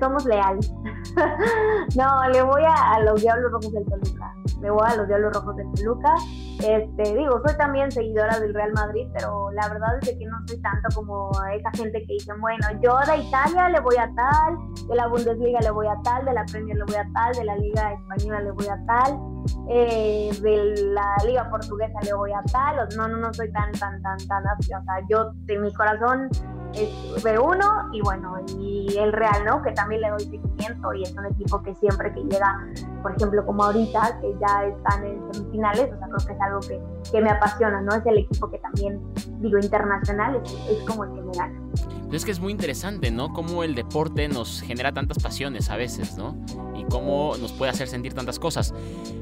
[0.01, 0.69] somos leales.
[1.95, 4.35] no, le voy a, los Diablos Rojos del Toluca.
[4.59, 6.13] Le voy a los Diablos Rojos del Toluca.
[6.59, 10.61] Este, digo, soy también seguidora del Real Madrid, pero la verdad es que no soy
[10.61, 14.57] tanto como esa gente que dice, bueno, yo de Italia le voy a tal,
[14.89, 17.45] de la Bundesliga le voy a tal, de la Premier le voy a tal, de
[17.45, 19.34] la Liga Española le voy a tal,
[19.69, 22.87] eh, de la Liga Portuguesa le voy a tal.
[22.97, 24.73] No, no, no soy tan, tan, tan, tan así.
[24.73, 26.29] O sea, yo de mi corazón
[26.73, 29.61] es B1 y bueno, y el Real, ¿no?
[29.61, 32.67] Que también le doy seguimiento y es un equipo que siempre que llega,
[33.01, 36.59] por ejemplo, como ahorita, que ya están en semifinales, o sea, creo que es algo
[36.59, 37.95] que, que me apasiona, ¿no?
[37.95, 39.01] Es el equipo que también,
[39.39, 41.64] digo, internacional, es, es como el que me gana.
[42.11, 43.33] Es que es muy interesante, ¿no?
[43.33, 46.37] Cómo el deporte nos genera tantas pasiones a veces, ¿no?
[46.75, 48.73] Y cómo nos puede hacer sentir tantas cosas.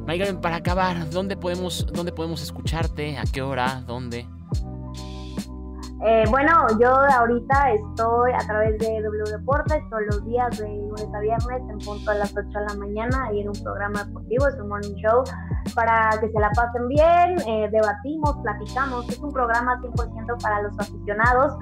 [0.05, 3.17] Maigaren, para acabar, ¿dónde podemos, ¿dónde podemos escucharte?
[3.17, 3.81] ¿A qué hora?
[3.87, 4.27] ¿Dónde?
[6.05, 6.51] Eh, bueno,
[6.81, 11.61] yo ahorita estoy a través de W Deportes todos los días de lunes a viernes
[11.69, 14.67] en punto a las 8 de la mañana ahí en un programa deportivo, es un
[14.67, 15.23] morning show
[15.73, 20.77] para que se la pasen bien, eh, debatimos, platicamos, es un programa 100% para los
[20.77, 21.53] aficionados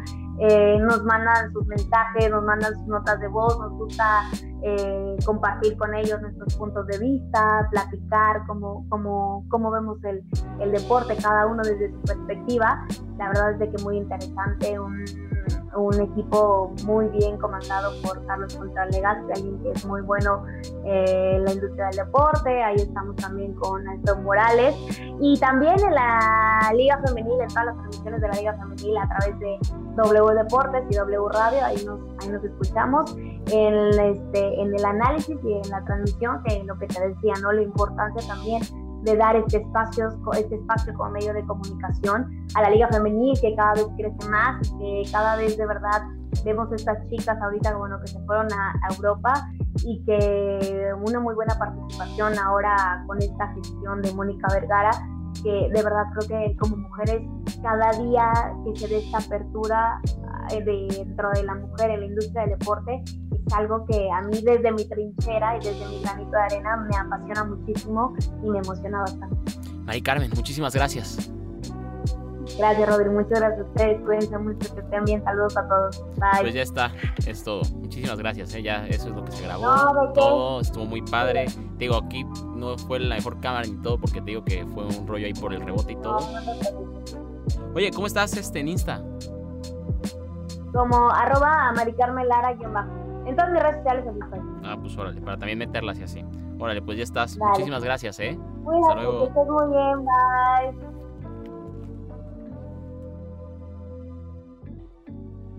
[0.43, 4.23] eh, nos mandan sus mensajes, nos mandan sus notas de voz, nos gusta
[4.63, 10.23] eh, compartir con ellos nuestros puntos de vista, platicar cómo, cómo, cómo vemos el,
[10.59, 12.87] el, deporte, cada uno desde su perspectiva.
[13.19, 15.05] La verdad es de que muy interesante, un,
[15.75, 20.43] un equipo muy bien comandado por Carlos Contralegas, alguien que es muy bueno
[20.85, 22.63] eh, la industria del deporte.
[22.63, 24.75] Ahí estamos también con Néstor Morales.
[25.19, 29.07] Y también en la Liga Femenil, en todas las transmisiones de la Liga Femenil a
[29.07, 29.59] través de
[29.95, 33.15] W Deportes y W Radio, ahí nos, ahí nos escuchamos.
[33.51, 37.51] En, este, en el análisis y en la transmisión, que lo que te decía, ¿no?
[37.51, 38.61] La importancia también
[39.03, 43.55] de dar este espacio, este espacio como medio de comunicación a la Liga Femenil, que
[43.55, 46.03] cada vez crece más, que cada vez de verdad
[46.45, 49.33] vemos estas chicas ahorita bueno, que se fueron a, Europa
[49.83, 54.91] y que una muy buena participación ahora con esta gestión de Mónica Vergara,
[55.43, 57.21] que de verdad creo que como mujeres
[57.61, 58.31] cada día
[58.65, 60.01] que se dé esta apertura
[60.49, 63.03] dentro de la mujer en la industria del deporte
[63.53, 67.43] algo que a mí desde mi trinchera y desde mi granito de arena me apasiona
[67.43, 68.13] muchísimo
[68.43, 69.35] y me emociona bastante.
[69.85, 71.31] Mari Carmen, muchísimas gracias.
[72.57, 73.13] Gracias, Rodrigo.
[73.13, 74.01] Muchas gracias a ustedes.
[74.01, 75.23] Cuídense mucho, que estén bien.
[75.23, 76.03] Saludos a todos.
[76.17, 76.41] Bye.
[76.41, 76.91] Pues ya está,
[77.25, 77.61] es todo.
[77.75, 78.53] Muchísimas gracias.
[78.55, 78.61] ¿eh?
[78.61, 79.63] Ya eso es lo que se grabó.
[79.63, 81.45] No, todo estuvo muy padre.
[81.45, 82.25] Te digo, aquí
[82.55, 85.33] no fue la mejor cámara ni todo porque te digo que fue un rollo ahí
[85.33, 86.19] por el rebote y todo.
[87.73, 89.01] Oye, ¿cómo estás este, en Insta?
[90.73, 93.01] Como arroba maricarmelara bajo.
[93.25, 96.25] En todas mis redes sociales así Ah, pues órale, para también meterlas y así.
[96.59, 97.37] Órale, pues ya estás.
[97.37, 98.37] Muchísimas gracias, ¿eh?
[98.81, 99.33] Hasta luego.
[99.33, 100.91] Que muy bien, bye.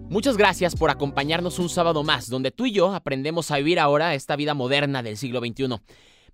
[0.09, 4.15] Muchas gracias por acompañarnos un sábado más, donde tú y yo aprendemos a vivir ahora
[4.15, 5.81] esta vida moderna del siglo XXI.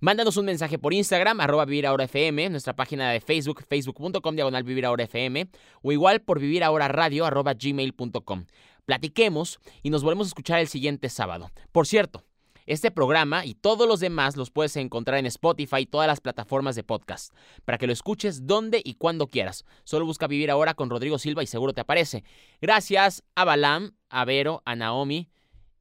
[0.01, 4.63] Mándanos un mensaje por Instagram, arroba Vivir Ahora FM, nuestra página de Facebook, facebook.com, diagonal
[4.65, 5.49] Vivir Ahora FM,
[5.83, 8.45] o igual por Vivir Ahora Radio, arroba gmail.com.
[8.89, 11.51] Platiquemos y nos volvemos a escuchar el siguiente sábado.
[11.73, 12.25] Por cierto,
[12.65, 16.75] este programa y todos los demás los puedes encontrar en Spotify y todas las plataformas
[16.75, 17.35] de podcast,
[17.67, 19.67] para que lo escuches donde y cuando quieras.
[19.85, 22.25] Solo busca Vivir Ahora con Rodrigo Silva y seguro te aparece.
[22.63, 25.29] Gracias a Balam, a Vero, a Naomi.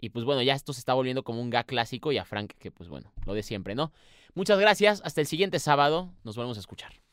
[0.02, 2.56] Y pues bueno, ya esto se está volviendo como un gag clásico y a Frank,
[2.60, 3.94] que pues bueno, lo de siempre, ¿no?
[4.34, 7.07] Muchas gracias, hasta el siguiente sábado, nos volvemos a escuchar.